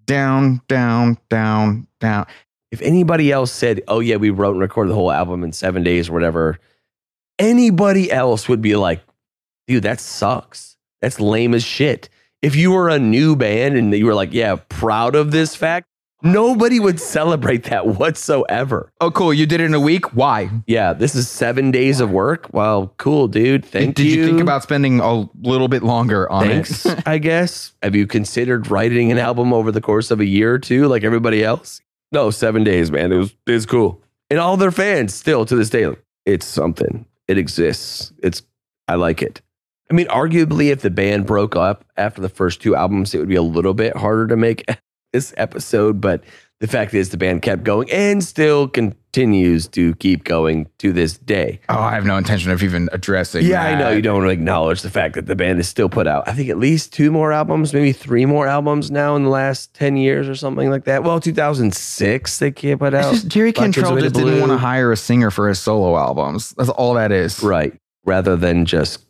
down, 0.08 0.62
down, 0.68 1.20
down, 1.30 1.86
down. 2.00 2.26
If 2.74 2.82
anybody 2.82 3.32
else 3.32 3.52
said, 3.52 3.84
oh, 3.88 4.00
yeah, 4.00 4.16
we 4.16 4.32
wrote 4.32 4.54
and 4.54 4.60
recorded 4.60 4.90
the 4.90 4.96
whole 4.96 5.12
album 5.12 5.44
in 5.44 5.52
seven 5.52 5.84
days 5.84 6.10
or 6.10 6.14
whatever, 6.14 6.58
anybody 7.38 8.12
else 8.12 8.50
would 8.50 8.64
be 8.64 8.76
like, 8.76 9.00
dude, 9.68 9.84
that 9.84 10.00
sucks. 10.00 10.76
That's 11.00 11.20
lame 11.20 11.54
as 11.54 11.64
shit. 11.64 12.10
If 12.42 12.56
you 12.56 12.72
were 12.72 12.90
a 12.90 12.98
new 12.98 13.36
band 13.36 13.78
and 13.78 13.94
you 13.94 14.08
were 14.08 14.16
like, 14.16 14.34
yeah, 14.34 14.56
proud 14.70 15.14
of 15.14 15.30
this 15.30 15.56
fact, 15.56 15.86
nobody 16.24 16.80
would 16.80 17.00
celebrate 17.00 17.66
that 17.66 17.86
whatsoever. 17.86 18.92
Oh, 19.00 19.12
cool. 19.12 19.36
You 19.36 19.46
did 19.46 19.62
it 19.62 19.66
in 19.66 19.76
a 19.76 19.80
week. 19.80 20.16
Why? 20.16 20.50
Yeah, 20.66 20.94
this 20.94 21.14
is 21.14 21.30
seven 21.30 21.70
days 21.70 22.00
of 22.00 22.10
work. 22.10 22.48
Well, 22.54 22.92
cool, 22.98 23.28
dude. 23.28 23.64
Thank 23.64 23.98
did 23.98 24.06
you. 24.08 24.10
Did 24.10 24.18
you 24.18 24.26
think 24.26 24.42
about 24.42 24.64
spending 24.64 25.00
a 25.00 25.30
little 25.44 25.68
bit 25.68 25.84
longer 25.84 26.28
on 26.32 26.48
Thanks, 26.48 26.88
it? 26.88 27.04
I 27.06 27.20
guess. 27.20 27.74
Have 27.84 27.96
you 27.96 28.08
considered 28.08 28.72
writing 28.72 29.12
an 29.12 29.20
album 29.20 29.54
over 29.54 29.72
the 29.72 29.80
course 29.80 30.10
of 30.10 30.20
a 30.20 30.26
year 30.26 30.56
or 30.56 30.60
two, 30.60 30.88
like 30.88 31.04
everybody 31.04 31.44
else? 31.44 31.82
No, 32.14 32.30
seven 32.30 32.64
days, 32.64 32.92
man. 32.92 33.12
It 33.12 33.18
was 33.18 33.36
it's 33.48 33.66
cool. 33.66 34.00
And 34.30 34.40
all 34.40 34.56
their 34.56 34.72
fans 34.72 35.16
still 35.16 35.46
to 35.48 35.56
this 35.56 35.72
day, 35.72 35.88
it's 36.26 36.46
something. 36.46 37.06
It 37.28 37.40
exists. 37.40 38.14
It's 38.22 38.44
I 38.88 38.96
like 38.96 39.24
it. 39.24 39.42
I 39.90 39.96
mean, 39.96 40.08
arguably, 40.08 40.68
if 40.72 40.82
the 40.82 40.92
band 40.92 41.26
broke 41.26 41.56
up 41.56 41.86
after 41.98 42.22
the 42.22 42.30
first 42.30 42.62
two 42.62 42.76
albums, 42.76 43.14
it 43.14 43.20
would 43.20 43.28
be 43.28 43.36
a 43.36 43.42
little 43.42 43.74
bit 43.74 43.98
harder 43.98 44.28
to 44.28 44.38
make 44.38 44.64
this 45.12 45.34
episode. 45.38 46.00
But 46.00 46.24
the 46.64 46.68
fact 46.70 46.94
is, 46.94 47.10
the 47.10 47.18
band 47.18 47.42
kept 47.42 47.64
going 47.66 47.92
and 47.92 48.24
still 48.24 48.70
continues 48.70 49.68
to 49.68 49.94
keep 49.96 50.24
going 50.24 50.66
to 50.78 50.94
this 50.94 51.18
day. 51.18 51.60
oh, 51.68 51.78
I 51.78 51.94
have 51.94 52.06
no 52.06 52.16
intention 52.16 52.52
of 52.52 52.64
even 52.64 52.88
addressing. 52.94 53.46
Yeah, 53.46 53.64
I 53.64 53.76
know 53.78 53.90
you 53.92 54.02
don't 54.02 54.26
acknowledge 54.30 54.82
the 54.82 54.90
fact 54.90 55.16
that 55.16 55.26
the 55.26 55.36
band 55.36 55.60
is 55.60 55.68
still 55.68 55.90
put 55.90 56.08
out. 56.08 56.26
I 56.26 56.32
think 56.32 56.48
at 56.50 56.58
least 56.58 56.94
two 56.94 57.12
more 57.12 57.34
albums, 57.34 57.74
maybe 57.74 57.92
three 57.92 58.26
more 58.26 58.48
albums 58.48 58.90
now 58.90 59.18
in 59.18 59.24
the 59.24 59.30
last 59.30 59.74
ten 59.74 59.98
years 59.98 60.30
or 60.30 60.36
something 60.36 60.70
like 60.70 60.86
that. 60.86 61.04
Well, 61.04 61.20
2006 61.20 62.40
they 62.40 62.52
can't 62.52 62.80
put 62.80 62.94
It's 62.94 63.06
out. 63.06 63.14
just 63.14 63.28
Jerry 63.28 63.52
Cantrell 63.52 63.98
just 64.00 64.16
didn't 64.16 64.40
want 64.40 64.54
to 64.54 64.58
hire 64.58 64.94
a 64.94 64.98
singer 64.98 65.32
for 65.32 65.50
his 65.50 65.60
solo 65.60 65.98
albums. 65.98 66.52
That's 66.58 66.70
all 66.70 66.94
that 66.94 67.12
is. 67.12 67.44
right, 67.44 67.74
rather 68.06 68.38
than 68.38 68.66
just, 68.66 69.06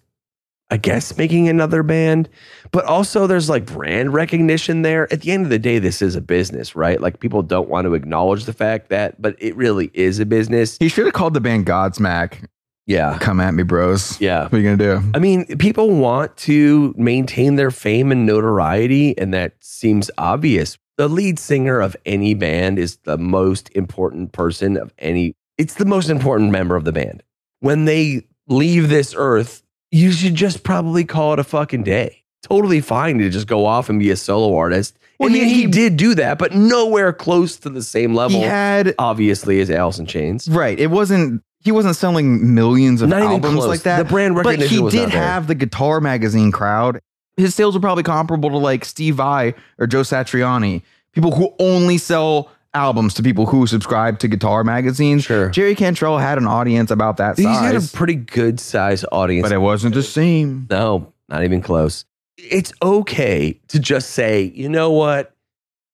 I 0.73 0.77
guess, 0.77 1.15
making 1.17 1.47
another 1.49 1.83
band. 1.83 2.29
But 2.71 2.85
also, 2.85 3.27
there's 3.27 3.47
like 3.47 3.67
brand 3.67 4.11
recognition 4.11 4.81
there. 4.81 5.11
At 5.13 5.21
the 5.21 5.31
end 5.31 5.43
of 5.45 5.51
the 5.51 5.59
day, 5.59 5.77
this 5.77 6.01
is 6.01 6.15
a 6.15 6.21
business, 6.21 6.75
right? 6.75 6.99
Like 6.99 7.19
people 7.19 7.43
don't 7.43 7.69
want 7.69 7.85
to 7.85 7.93
acknowledge 7.93 8.45
the 8.45 8.53
fact 8.53 8.89
that, 8.89 9.21
but 9.21 9.35
it 9.37 9.55
really 9.55 9.91
is 9.93 10.19
a 10.19 10.25
business. 10.25 10.77
He 10.79 10.89
should 10.89 11.05
have 11.05 11.13
called 11.13 11.35
the 11.35 11.41
band 11.41 11.67
Godsmack. 11.67 12.47
Yeah, 12.87 13.19
Come 13.21 13.39
at 13.39 13.53
me, 13.53 13.61
bros. 13.61 14.19
yeah. 14.19 14.43
What 14.45 14.53
are 14.55 14.57
you 14.57 14.63
gonna 14.75 15.01
do? 15.01 15.11
I 15.13 15.19
mean, 15.19 15.45
people 15.57 15.91
want 15.91 16.35
to 16.37 16.95
maintain 16.97 17.55
their 17.55 17.69
fame 17.71 18.11
and 18.11 18.25
notoriety, 18.25 19.15
and 19.17 19.31
that 19.33 19.53
seems 19.61 20.09
obvious. 20.17 20.77
The 20.97 21.07
lead 21.07 21.37
singer 21.37 21.79
of 21.79 21.95
any 22.05 22.33
band 22.33 22.79
is 22.79 22.97
the 23.03 23.17
most 23.19 23.69
important 23.75 24.31
person 24.31 24.75
of 24.75 24.91
any, 24.97 25.35
it's 25.59 25.75
the 25.75 25.85
most 25.85 26.09
important 26.09 26.51
member 26.51 26.75
of 26.75 26.83
the 26.83 26.91
band. 26.91 27.21
When 27.59 27.85
they 27.85 28.25
leave 28.47 28.89
this 28.89 29.13
earth, 29.15 29.63
you 29.93 30.11
should 30.11 30.35
just 30.35 30.63
probably 30.63 31.05
call 31.05 31.33
it 31.33 31.39
a 31.39 31.43
fucking 31.43 31.83
day. 31.83 32.23
Totally 32.41 32.81
fine 32.81 33.19
to 33.19 33.29
just 33.29 33.47
go 33.47 33.65
off 33.65 33.89
and 33.89 33.99
be 33.99 34.09
a 34.09 34.15
solo 34.17 34.55
artist. 34.57 34.97
Well, 35.19 35.29
I 35.29 35.33
mean, 35.33 35.43
he- 35.45 35.53
he, 35.53 35.61
he- 35.61 35.67
did 35.67 35.95
do 35.95 36.15
that, 36.15 36.37
but 36.37 36.53
nowhere 36.53 37.13
close 37.13 37.55
to 37.57 37.69
the 37.69 37.81
same 37.83 38.13
level, 38.13 38.39
He 38.39 38.43
had 38.45 38.95
obviously, 38.99 39.61
as 39.61 39.69
Alice 39.69 39.99
in 39.99 40.05
Chains. 40.05 40.49
right. 40.49 40.77
It 40.77 40.87
wasn't. 40.91 41.41
He 41.63 41.71
wasn't 41.71 41.95
selling 41.95 42.53
millions 42.53 43.01
of 43.01 43.07
Not 43.07 43.21
albums 43.21 43.55
close. 43.55 43.67
like 43.69 43.81
that. 43.83 43.99
The 43.99 44.03
brand 44.09 44.35
but 44.35 44.45
recognition 44.45 44.75
he 44.77 44.83
was 44.83 44.93
did 44.93 45.09
have 45.11 45.47
the 45.47 45.55
Guitar 45.55 46.01
Magazine 46.01 46.51
crowd. 46.51 46.99
His 47.37 47.55
sales 47.55 47.73
were 47.73 47.79
probably 47.79 48.03
comparable 48.03 48.49
to 48.49 48.57
like 48.57 48.83
Steve 48.83 49.15
Vai 49.15 49.53
or 49.79 49.87
Joe 49.87 50.01
Satriani, 50.01 50.81
people 51.13 51.31
who 51.31 51.53
only 51.59 51.97
sell 51.97 52.49
albums 52.73 53.13
to 53.15 53.23
people 53.23 53.45
who 53.45 53.67
subscribe 53.67 54.19
to 54.19 54.27
Guitar 54.27 54.63
magazines. 54.63 55.23
Sure. 55.23 55.49
Jerry 55.49 55.75
Cantrell 55.75 56.17
had 56.17 56.37
an 56.37 56.47
audience 56.47 56.91
about 56.91 57.17
that 57.17 57.37
size. 57.37 57.45
He's 57.45 57.57
had 57.59 57.75
a 57.75 57.97
pretty 57.97 58.15
good 58.15 58.59
size 58.59 59.05
audience. 59.11 59.43
but 59.47 59.51
it 59.51 59.59
wasn't 59.59 59.93
the 59.93 60.03
same. 60.03 60.67
No, 60.69 61.13
not 61.29 61.43
even 61.43 61.61
close. 61.61 62.05
It's 62.37 62.73
okay 62.81 63.59
to 63.67 63.79
just 63.79 64.11
say, 64.11 64.51
you 64.55 64.69
know 64.69 64.91
what? 64.91 65.35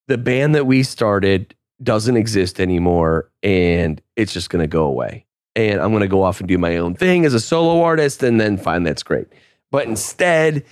The 0.07 0.17
band 0.17 0.55
that 0.55 0.65
we 0.65 0.83
started 0.83 1.53
doesn't 1.83 2.17
exist 2.17 2.59
anymore 2.59 3.29
and 3.43 4.01
it's 4.15 4.33
just 4.33 4.49
going 4.49 4.63
to 4.63 4.67
go 4.67 4.83
away. 4.85 5.25
And 5.55 5.81
I'm 5.81 5.91
going 5.91 6.01
to 6.01 6.07
go 6.07 6.23
off 6.23 6.39
and 6.39 6.47
do 6.47 6.57
my 6.57 6.77
own 6.77 6.95
thing 6.95 7.25
as 7.25 7.33
a 7.33 7.39
solo 7.39 7.81
artist 7.81 8.23
and 8.23 8.39
then 8.39 8.57
fine, 8.57 8.83
that's 8.83 9.03
great. 9.03 9.27
But 9.71 9.87
instead, 9.87 10.65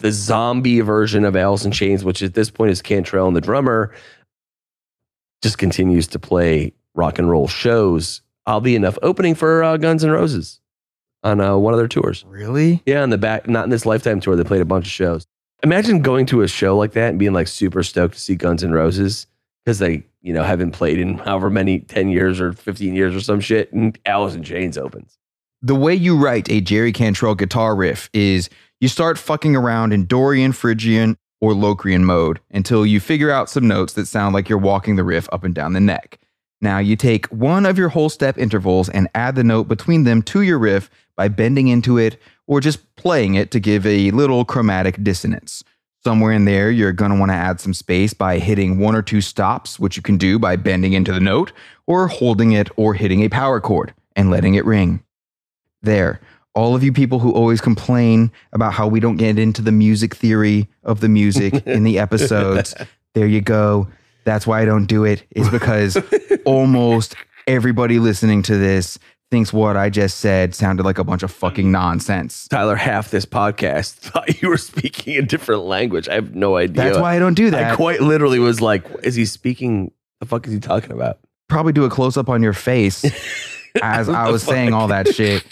the 0.00 0.12
zombie 0.12 0.80
version 0.80 1.24
of 1.24 1.34
Alice 1.34 1.64
in 1.64 1.72
Chains, 1.72 2.04
which 2.04 2.22
at 2.22 2.34
this 2.34 2.50
point 2.50 2.70
is 2.70 2.82
Cantrell 2.82 3.26
and 3.26 3.36
the 3.36 3.40
drummer, 3.40 3.94
just 5.44 5.58
continues 5.58 6.06
to 6.08 6.18
play 6.18 6.72
rock 6.94 7.18
and 7.18 7.30
roll 7.30 7.46
shows. 7.46 8.22
I'll 8.46 8.62
be 8.62 8.74
enough, 8.74 8.98
opening 9.02 9.34
for 9.34 9.62
uh, 9.62 9.76
Guns 9.76 10.02
N' 10.02 10.10
Roses 10.10 10.58
on 11.22 11.38
uh, 11.38 11.56
one 11.58 11.74
of 11.74 11.78
their 11.78 11.86
tours. 11.86 12.24
Really? 12.26 12.82
Yeah, 12.86 13.02
on 13.02 13.10
the 13.10 13.18
back, 13.18 13.46
not 13.46 13.64
in 13.64 13.70
this 13.70 13.84
lifetime 13.84 14.20
tour. 14.20 14.36
They 14.36 14.44
played 14.44 14.62
a 14.62 14.64
bunch 14.64 14.86
of 14.86 14.90
shows. 14.90 15.26
Imagine 15.62 16.00
going 16.00 16.24
to 16.26 16.40
a 16.40 16.48
show 16.48 16.78
like 16.78 16.92
that 16.92 17.10
and 17.10 17.18
being 17.18 17.34
like 17.34 17.46
super 17.46 17.82
stoked 17.82 18.14
to 18.14 18.20
see 18.20 18.36
Guns 18.36 18.64
N' 18.64 18.72
Roses 18.72 19.26
because 19.64 19.80
they, 19.80 20.04
you 20.22 20.32
know, 20.32 20.42
haven't 20.42 20.70
played 20.70 20.98
in 20.98 21.18
however 21.18 21.50
many 21.50 21.80
10 21.80 22.08
years 22.08 22.40
or 22.40 22.54
15 22.54 22.94
years 22.94 23.14
or 23.14 23.20
some 23.20 23.40
shit. 23.40 23.70
And 23.70 23.98
Alice 24.06 24.34
in 24.34 24.42
Chains 24.42 24.78
opens. 24.78 25.18
The 25.60 25.74
way 25.74 25.94
you 25.94 26.16
write 26.16 26.50
a 26.50 26.62
Jerry 26.62 26.92
Cantrell 26.92 27.34
guitar 27.34 27.76
riff 27.76 28.08
is 28.14 28.48
you 28.80 28.88
start 28.88 29.18
fucking 29.18 29.56
around 29.56 29.92
in 29.92 30.06
Dorian, 30.06 30.52
Phrygian, 30.52 31.18
or 31.40 31.52
Locrian 31.52 32.04
mode 32.04 32.40
until 32.50 32.86
you 32.86 33.00
figure 33.00 33.30
out 33.30 33.50
some 33.50 33.68
notes 33.68 33.92
that 33.94 34.06
sound 34.06 34.34
like 34.34 34.48
you're 34.48 34.58
walking 34.58 34.96
the 34.96 35.04
riff 35.04 35.28
up 35.32 35.44
and 35.44 35.54
down 35.54 35.72
the 35.72 35.80
neck. 35.80 36.18
Now 36.60 36.78
you 36.78 36.96
take 36.96 37.26
one 37.26 37.66
of 37.66 37.76
your 37.76 37.90
whole 37.90 38.08
step 38.08 38.38
intervals 38.38 38.88
and 38.88 39.08
add 39.14 39.34
the 39.34 39.44
note 39.44 39.68
between 39.68 40.04
them 40.04 40.22
to 40.22 40.40
your 40.40 40.58
riff 40.58 40.88
by 41.16 41.28
bending 41.28 41.68
into 41.68 41.98
it 41.98 42.16
or 42.46 42.60
just 42.60 42.96
playing 42.96 43.34
it 43.34 43.50
to 43.50 43.60
give 43.60 43.86
a 43.86 44.10
little 44.12 44.44
chromatic 44.44 45.02
dissonance. 45.02 45.62
Somewhere 46.02 46.32
in 46.32 46.44
there, 46.44 46.70
you're 46.70 46.92
going 46.92 47.10
to 47.10 47.18
want 47.18 47.30
to 47.30 47.36
add 47.36 47.60
some 47.60 47.72
space 47.72 48.12
by 48.12 48.38
hitting 48.38 48.78
one 48.78 48.94
or 48.94 49.00
two 49.02 49.22
stops, 49.22 49.80
which 49.80 49.96
you 49.96 50.02
can 50.02 50.18
do 50.18 50.38
by 50.38 50.56
bending 50.56 50.92
into 50.92 51.12
the 51.12 51.20
note 51.20 51.52
or 51.86 52.08
holding 52.08 52.52
it 52.52 52.68
or 52.76 52.94
hitting 52.94 53.22
a 53.22 53.30
power 53.30 53.60
chord 53.60 53.94
and 54.14 54.30
letting 54.30 54.54
it 54.54 54.66
ring. 54.66 55.02
There. 55.82 56.20
All 56.54 56.74
of 56.76 56.84
you 56.84 56.92
people 56.92 57.18
who 57.18 57.32
always 57.32 57.60
complain 57.60 58.30
about 58.52 58.72
how 58.72 58.86
we 58.86 59.00
don't 59.00 59.16
get 59.16 59.38
into 59.38 59.60
the 59.60 59.72
music 59.72 60.14
theory 60.14 60.68
of 60.84 61.00
the 61.00 61.08
music 61.08 61.54
in 61.66 61.82
the 61.84 61.98
episodes, 61.98 62.74
there 63.14 63.26
you 63.26 63.40
go. 63.40 63.88
That's 64.24 64.46
why 64.46 64.62
I 64.62 64.64
don't 64.64 64.86
do 64.86 65.04
it, 65.04 65.24
is 65.30 65.50
because 65.50 65.98
almost 66.44 67.16
everybody 67.46 67.98
listening 67.98 68.42
to 68.42 68.56
this 68.56 68.98
thinks 69.30 69.52
what 69.52 69.76
I 69.76 69.90
just 69.90 70.18
said 70.18 70.54
sounded 70.54 70.84
like 70.84 70.98
a 70.98 71.04
bunch 71.04 71.24
of 71.24 71.30
fucking 71.32 71.70
nonsense. 71.72 72.46
Tyler, 72.48 72.76
half 72.76 73.10
this 73.10 73.26
podcast 73.26 73.94
thought 73.94 74.40
you 74.40 74.48
were 74.48 74.56
speaking 74.56 75.16
a 75.16 75.22
different 75.22 75.62
language. 75.62 76.08
I 76.08 76.14
have 76.14 76.36
no 76.36 76.56
idea. 76.56 76.84
That's 76.84 76.98
why 76.98 77.16
I 77.16 77.18
don't 77.18 77.34
do 77.34 77.50
that. 77.50 77.72
I 77.72 77.76
quite 77.76 78.00
literally 78.00 78.38
was 78.38 78.60
like, 78.60 78.86
is 79.02 79.16
he 79.16 79.26
speaking? 79.26 79.90
The 80.20 80.26
fuck 80.26 80.46
is 80.46 80.52
he 80.52 80.60
talking 80.60 80.92
about? 80.92 81.18
Probably 81.48 81.72
do 81.72 81.84
a 81.84 81.90
close 81.90 82.16
up 82.16 82.28
on 82.28 82.42
your 82.42 82.52
face 82.52 83.04
as 83.82 84.08
I 84.08 84.30
was 84.30 84.42
saying 84.44 84.72
all 84.72 84.88
that 84.88 85.12
shit. 85.12 85.44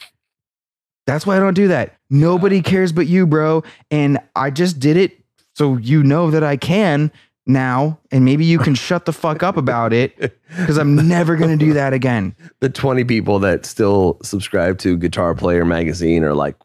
That's 1.07 1.27
why 1.27 1.37
I 1.37 1.41
don't 1.41 1.55
do 1.55 1.69
that. 1.69 1.97
Nobody 2.11 2.61
uh. 2.61 2.63
cares 2.63 2.93
but 2.93 3.07
you, 3.07 3.27
bro. 3.27 3.63
And 3.91 4.19
I 4.37 4.51
just 4.51 4.79
did 4.79 4.97
it 4.97 5.19
so 5.55 5.77
you 5.77 6.03
know 6.03 6.31
that 6.31 6.45
I 6.45 6.57
can 6.57 7.13
now. 7.47 7.99
And 8.11 8.25
maybe 8.25 8.45
you 8.45 8.59
can 8.59 8.75
shut 8.75 9.05
the 9.05 9.13
fuck 9.13 9.43
up 9.43 9.57
about 9.57 9.93
it 9.93 10.17
because 10.49 10.79
I'm 10.79 11.09
never 11.09 11.37
going 11.37 11.57
to 11.57 11.65
do 11.65 11.73
that 11.75 11.93
again. 11.93 12.35
The 12.61 12.71
20 12.71 13.05
people 13.05 13.39
that 13.41 13.67
still 13.67 14.19
subscribe 14.23 14.79
to 14.79 14.97
Guitar 14.97 15.35
Player 15.35 15.65
magazine 15.65 16.25
are 16.25 16.35
like, 16.35 16.57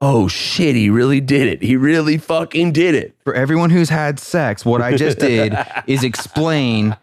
oh 0.00 0.28
shit, 0.28 0.76
he 0.76 0.90
really 0.90 1.20
did 1.20 1.48
it. 1.48 1.62
He 1.62 1.76
really 1.76 2.18
fucking 2.18 2.72
did 2.72 2.94
it. 2.94 3.16
For 3.24 3.34
everyone 3.34 3.70
who's 3.70 3.88
had 3.88 4.18
sex, 4.18 4.64
what 4.64 4.82
I 4.82 4.96
just 4.96 5.18
did 5.18 5.56
is 5.86 6.04
explain 6.04 6.96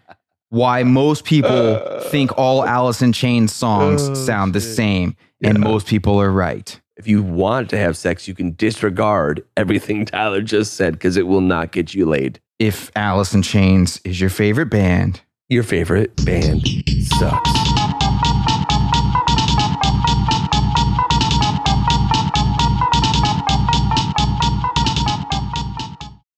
why 0.54 0.84
most 0.84 1.24
people 1.26 1.50
uh. 1.78 2.00
think 2.12 2.38
all 2.38 2.64
Alice 2.64 3.02
in 3.02 3.12
Chains 3.12 3.52
songs 3.52 4.08
Oh, 4.08 4.14
sound 4.14 4.54
the 4.54 4.62
same. 4.62 5.16
And 5.44 5.60
most 5.60 5.88
people 5.88 6.22
are 6.22 6.32
right. 6.32 6.80
If 6.96 7.08
you 7.08 7.24
want 7.24 7.72
to 7.72 7.78
have 7.78 7.98
sex, 7.98 8.28
you 8.28 8.36
can 8.36 8.54
disregard 8.54 9.44
everything 9.58 10.06
Tyler 10.14 10.42
just 10.42 10.76
said 10.76 10.94
because 10.94 11.18
it 11.18 11.26
will 11.28 11.42
not 11.42 11.72
get 11.72 11.96
you 11.96 12.06
laid. 12.06 12.40
If 12.60 12.92
Alice 12.96 13.34
in 13.34 13.42
Chains 13.42 14.00
is 14.06 14.22
your 14.22 14.30
favorite 14.30 14.70
band, 14.70 15.22
Your 15.50 15.64
favorite 15.64 16.16
band 16.24 16.68
sucks. 17.20 17.83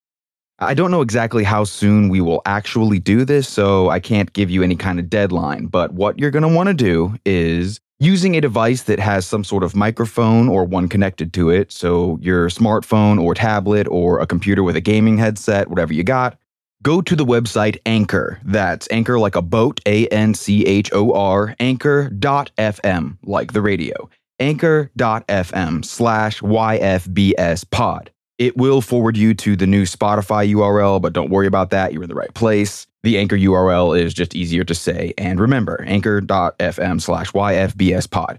I 0.61 0.74
don't 0.74 0.92
know 0.92 1.00
exactly 1.00 1.42
how 1.42 1.64
soon 1.64 2.09
we 2.09 2.20
will 2.20 2.42
actually 2.46 3.00
do 3.00 3.24
this, 3.24 3.48
so 3.48 3.88
I 3.88 3.98
can't 3.98 4.33
give 4.33 4.50
you 4.50 4.62
any 4.62 4.76
kind 4.76 5.00
of 5.00 5.11
deadline. 5.11 5.66
But 5.66 5.92
what 5.92 6.18
you're 6.18 6.30
going 6.30 6.42
to 6.42 6.54
want 6.54 6.68
to 6.68 6.74
do 6.74 7.16
is 7.24 7.80
using 8.00 8.34
a 8.34 8.40
device 8.40 8.82
that 8.84 8.98
has 8.98 9.26
some 9.26 9.44
sort 9.44 9.62
of 9.62 9.76
microphone 9.76 10.48
or 10.48 10.64
one 10.64 10.88
connected 10.88 11.32
to 11.34 11.50
it. 11.50 11.70
So 11.70 12.18
your 12.20 12.48
smartphone 12.48 13.22
or 13.22 13.34
tablet 13.34 13.86
or 13.88 14.18
a 14.20 14.26
computer 14.26 14.62
with 14.62 14.74
a 14.74 14.80
gaming 14.80 15.18
headset, 15.18 15.68
whatever 15.68 15.92
you 15.92 16.02
got. 16.02 16.36
Go 16.82 17.02
to 17.02 17.14
the 17.14 17.26
website 17.26 17.78
Anchor. 17.84 18.40
That's 18.42 18.88
Anchor 18.90 19.18
like 19.18 19.36
a 19.36 19.42
boat, 19.42 19.80
A 19.84 20.06
N 20.08 20.32
C 20.32 20.64
H 20.64 20.90
O 20.94 21.12
R, 21.12 21.54
anchor.fm, 21.60 23.18
like 23.22 23.52
the 23.52 23.60
radio. 23.60 24.08
Anchor.fm 24.38 25.84
slash 25.84 26.40
YFBS 26.40 27.70
pod. 27.70 28.10
It 28.38 28.56
will 28.56 28.80
forward 28.80 29.18
you 29.18 29.34
to 29.34 29.54
the 29.54 29.66
new 29.66 29.82
Spotify 29.82 30.50
URL, 30.50 31.02
but 31.02 31.12
don't 31.12 31.28
worry 31.28 31.46
about 31.46 31.68
that. 31.70 31.92
You're 31.92 32.04
in 32.04 32.08
the 32.08 32.14
right 32.14 32.32
place. 32.32 32.86
The 33.02 33.18
Anchor 33.18 33.36
URL 33.36 33.98
is 33.98 34.12
just 34.12 34.34
easier 34.34 34.64
to 34.64 34.74
say. 34.74 35.14
And 35.16 35.40
remember, 35.40 35.82
anchor.fm 35.86 37.00
slash 37.00 37.32
YFBS 37.32 38.10
pod. 38.10 38.38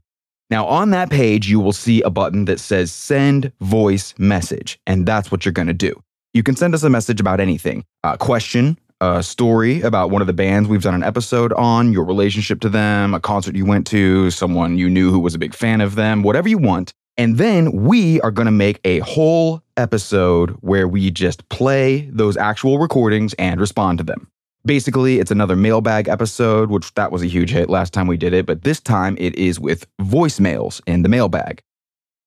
Now, 0.52 0.66
on 0.68 0.90
that 0.90 1.10
page, 1.10 1.50
you 1.50 1.60
will 1.60 1.72
see 1.72 2.02
a 2.02 2.10
button 2.10 2.46
that 2.46 2.60
says 2.60 2.92
send 2.92 3.54
voice 3.62 4.14
message, 4.18 4.80
and 4.86 5.06
that's 5.08 5.32
what 5.32 5.46
you're 5.46 5.54
going 5.54 5.70
to 5.70 5.74
do. 5.74 6.02
You 6.34 6.44
can 6.44 6.56
send 6.56 6.76
us 6.76 6.84
a 6.84 6.90
message 6.90 7.20
about 7.20 7.40
anything 7.40 7.86
a 8.04 8.18
question, 8.18 8.78
a 9.00 9.24
story 9.24 9.82
about 9.82 10.12
one 10.12 10.22
of 10.22 10.28
the 10.28 10.34
bands 10.34 10.70
we've 10.70 10.84
done 10.84 10.94
an 10.94 11.04
episode 11.04 11.54
on, 11.54 11.92
your 11.92 12.04
relationship 12.04 12.60
to 12.62 12.70
them, 12.70 13.14
a 13.14 13.20
concert 13.20 13.56
you 13.56 13.66
went 13.66 13.88
to, 13.88 14.30
someone 14.30 14.78
you 14.78 14.90
knew 14.90 15.10
who 15.12 15.20
was 15.20 15.34
a 15.34 15.40
big 15.40 15.54
fan 15.54 15.82
of 15.82 15.96
them, 15.96 16.22
whatever 16.22 16.48
you 16.48 16.58
want. 16.58 16.94
And 17.18 17.38
then 17.38 17.72
we 17.72 18.22
are 18.22 18.32
going 18.32 18.46
to 18.46 18.52
make 18.52 18.80
a 18.84 19.00
whole 19.00 19.62
episode 19.78 20.52
where 20.62 20.88
we 20.88 21.12
just 21.12 21.48
play 21.50 22.10
those 22.12 22.38
actual 22.38 22.80
recordings 22.80 23.34
and 23.36 23.60
respond 23.60 23.98
to 23.98 24.04
them. 24.04 24.31
Basically, 24.66 25.20
it's 25.20 25.32
another 25.32 25.56
mailbag 25.56 26.08
episode, 26.08 26.70
which 26.70 26.94
that 26.94 27.12
was 27.12 27.24
a 27.24 27.28
huge 27.28 27.50
hit 27.50 27.70
last 27.70 27.94
time 27.94 28.06
we 28.06 28.18
did 28.18 28.34
it, 28.34 28.46
but 28.46 28.62
this 28.64 28.80
time 28.80 29.18
it 29.20 29.36
is 29.36 29.60
with 29.60 29.88
voicemails 29.98 30.82
in 30.86 31.02
the 31.02 31.10
mailbag. 31.10 31.62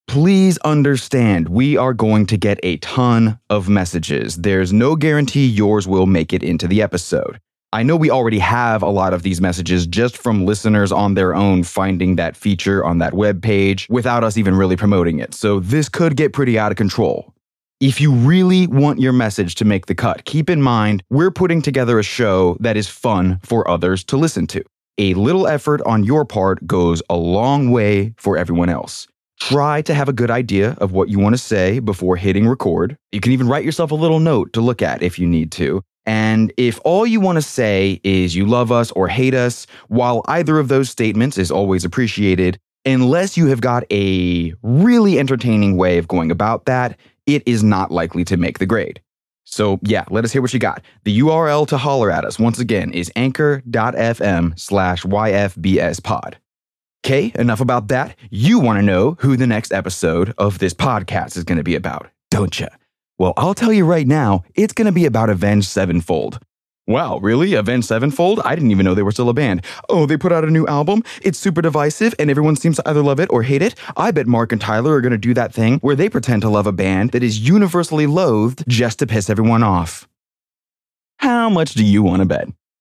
Please 0.09 0.59
understand, 0.59 1.49
we 1.49 1.77
are 1.77 1.95
going 1.95 2.27
to 2.27 2.37
get 2.37 2.59
a 2.63 2.77
ton 2.79 3.39
of 3.51 3.69
messages. 3.69 4.37
There's 4.37 4.73
no 4.73 4.97
guarantee 4.97 5.47
yours 5.47 5.87
will 5.87 6.07
make 6.07 6.33
it 6.33 6.43
into 6.43 6.67
the 6.67 6.83
episode. 6.83 7.41
I 7.73 7.83
know 7.83 7.97
we 7.97 8.11
already 8.11 8.39
have 8.39 8.83
a 8.83 8.91
lot 8.91 9.15
of 9.15 9.23
these 9.23 9.41
messages 9.41 9.87
just 9.87 10.17
from 10.17 10.45
listeners 10.47 10.93
on 10.93 11.15
their 11.15 11.35
own 11.35 11.65
finding 11.65 12.17
that 12.17 12.37
feature 12.37 12.85
on 12.85 12.99
that 12.99 13.15
web 13.15 13.43
page 13.43 13.89
without 13.91 14.23
us 14.23 14.37
even 14.37 14.55
really 14.55 14.77
promoting 14.77 15.19
it. 15.19 15.35
So 15.35 15.59
this 15.59 15.89
could 15.89 16.17
get 16.17 16.33
pretty 16.33 16.57
out 16.59 16.71
of 16.71 16.77
control. 16.77 17.34
If 17.81 18.01
you 18.01 18.13
really 18.13 18.69
want 18.69 19.01
your 19.01 19.13
message 19.13 19.57
to 19.57 19.65
make 19.65 19.87
the 19.87 19.97
cut, 19.97 20.25
keep 20.25 20.49
in 20.49 20.63
mind 20.63 21.03
we're 21.11 21.33
putting 21.33 21.61
together 21.61 21.99
a 21.99 22.05
show 22.05 22.57
that 22.61 22.77
is 22.77 22.89
fun 22.89 23.41
for 23.43 23.69
others 23.69 24.05
to 24.05 24.17
listen 24.17 24.47
to. 24.49 24.63
A 24.97 25.13
little 25.15 25.49
effort 25.49 25.83
on 25.83 26.05
your 26.05 26.25
part 26.25 26.65
goes 26.69 27.03
a 27.11 27.17
long 27.17 27.73
way 27.73 28.15
for 28.17 28.39
everyone 28.39 28.69
else. 28.69 29.09
Try 29.41 29.83
to 29.83 29.95
have 29.95 30.09
a 30.09 30.13
good 30.13 30.31
idea 30.31 30.77
of 30.79 30.93
what 30.93 31.09
you 31.09 31.19
want 31.19 31.35
to 31.35 31.39
say 31.39 31.81
before 31.81 32.15
hitting 32.15 32.47
record. 32.47 32.97
You 33.11 33.21
can 33.21 33.33
even 33.33 33.49
write 33.49 33.65
yourself 33.65 33.91
a 33.91 33.97
little 33.97 34.21
note 34.21 34.53
to 34.53 34.61
look 34.61 34.81
at 34.81 35.03
if 35.03 35.19
you 35.19 35.27
need 35.27 35.51
to. 35.53 35.83
And 36.07 36.53
if 36.57 36.79
all 36.85 37.05
you 37.05 37.19
want 37.19 37.37
to 37.37 37.43
say 37.43 38.01
is 38.05 38.37
you 38.37 38.47
love 38.47 38.71
us 38.71 38.93
or 38.93 39.09
hate 39.09 39.35
us, 39.35 39.67
while 39.89 40.23
either 40.29 40.61
of 40.61 40.69
those 40.69 40.91
statements 40.91 41.39
is 41.39 41.51
always 41.51 41.85
appreciated, 41.85 42.57
unless 42.87 43.37
you 43.37 43.49
have 43.49 43.61
got 43.61 43.83
a 43.91 44.55
really 44.63 45.19
entertaining 45.19 45.77
way 45.77 45.99
of 45.99 46.07
going 46.07 46.31
about 46.31 46.67
that, 46.67 46.97
it 47.27 47.43
is 47.47 47.63
not 47.63 47.91
likely 47.91 48.25
to 48.25 48.37
make 48.37 48.59
the 48.59 48.67
grade. 48.67 49.01
So, 49.45 49.79
yeah, 49.83 50.05
let 50.11 50.25
us 50.25 50.33
hear 50.33 50.43
what 50.43 50.53
you 50.55 50.59
got. 50.59 50.83
The 51.05 51.19
URL 51.21 51.67
to 51.69 51.79
holler 51.79 52.11
at 52.11 52.25
us, 52.25 52.39
once 52.39 52.59
again, 52.59 52.93
is 52.93 53.13
anchor.fm 53.15 54.59
slash 54.59 55.03
YFBS 55.05 56.03
pod. 56.03 56.39
Okay, 57.05 57.33
enough 57.35 57.61
about 57.61 57.89
that. 57.89 58.17
You 58.31 58.59
want 58.59 58.79
to 58.79 58.83
know 58.83 59.17
who 59.21 59.37
the 59.37 59.47
next 59.47 59.73
episode 59.73 60.33
of 60.39 60.59
this 60.59 60.73
podcast 60.73 61.37
is 61.37 61.45
going 61.45 61.59
to 61.59 61.65
be 61.65 61.75
about, 61.75 62.09
don't 62.31 62.59
you? 62.59 62.69
Well, 63.19 63.35
I'll 63.37 63.55
tell 63.55 63.73
you 63.73 63.85
right 63.85 64.07
now, 64.07 64.43
it's 64.55 64.73
going 64.73 64.87
to 64.87 64.93
be 64.93 65.05
about 65.05 65.29
Avenged 65.29 65.69
Sevenfold. 65.69 66.41
Wow, 66.87 67.19
really? 67.19 67.55
Avenged 67.55 67.89
Sevenfold? 67.89 68.41
I 68.45 68.55
didn't 68.55 68.71
even 68.71 68.85
know 68.85 68.95
they 68.95 69.03
were 69.03 69.11
still 69.11 69.31
a 69.31 69.35
band. 69.35 69.65
Oh, 69.89 70.05
they 70.05 70.19
put 70.19 70.33
out 70.33 70.45
a 70.45 70.51
new 70.51 70.67
album? 70.67 71.03
It's 71.23 71.39
super 71.39 71.63
divisive 71.63 72.15
and 72.19 72.31
everyone 72.31 72.57
seems 72.57 72.77
to 72.77 72.87
either 72.87 73.03
love 73.03 73.21
it 73.21 73.31
or 73.31 73.43
hate 73.43 73.63
it. 73.63 73.75
I 73.97 74.11
bet 74.11 74.27
Mark 74.27 74.53
and 74.53 74.61
Tyler 74.61 74.97
are 74.97 75.01
to 75.03 75.17
do 75.17 75.33
that 75.33 75.55
thing 75.55 75.79
where 75.79 75.97
they 75.97 76.11
pretend 76.11 76.43
to 76.43 76.51
love 76.51 76.67
a 76.67 76.73
band 76.73 77.13
that 77.13 77.23
is 77.23 77.49
universally 77.49 78.07
loathed 78.07 78.65
just 78.69 78.99
to 78.99 79.07
piss 79.07 79.31
everyone 79.31 79.63
off. 79.63 80.07
How 81.17 81.49
much 81.49 81.73
do 81.73 81.85
you 81.85 82.03
want 82.03 82.21
to 82.21 82.27
bet? 82.27 82.49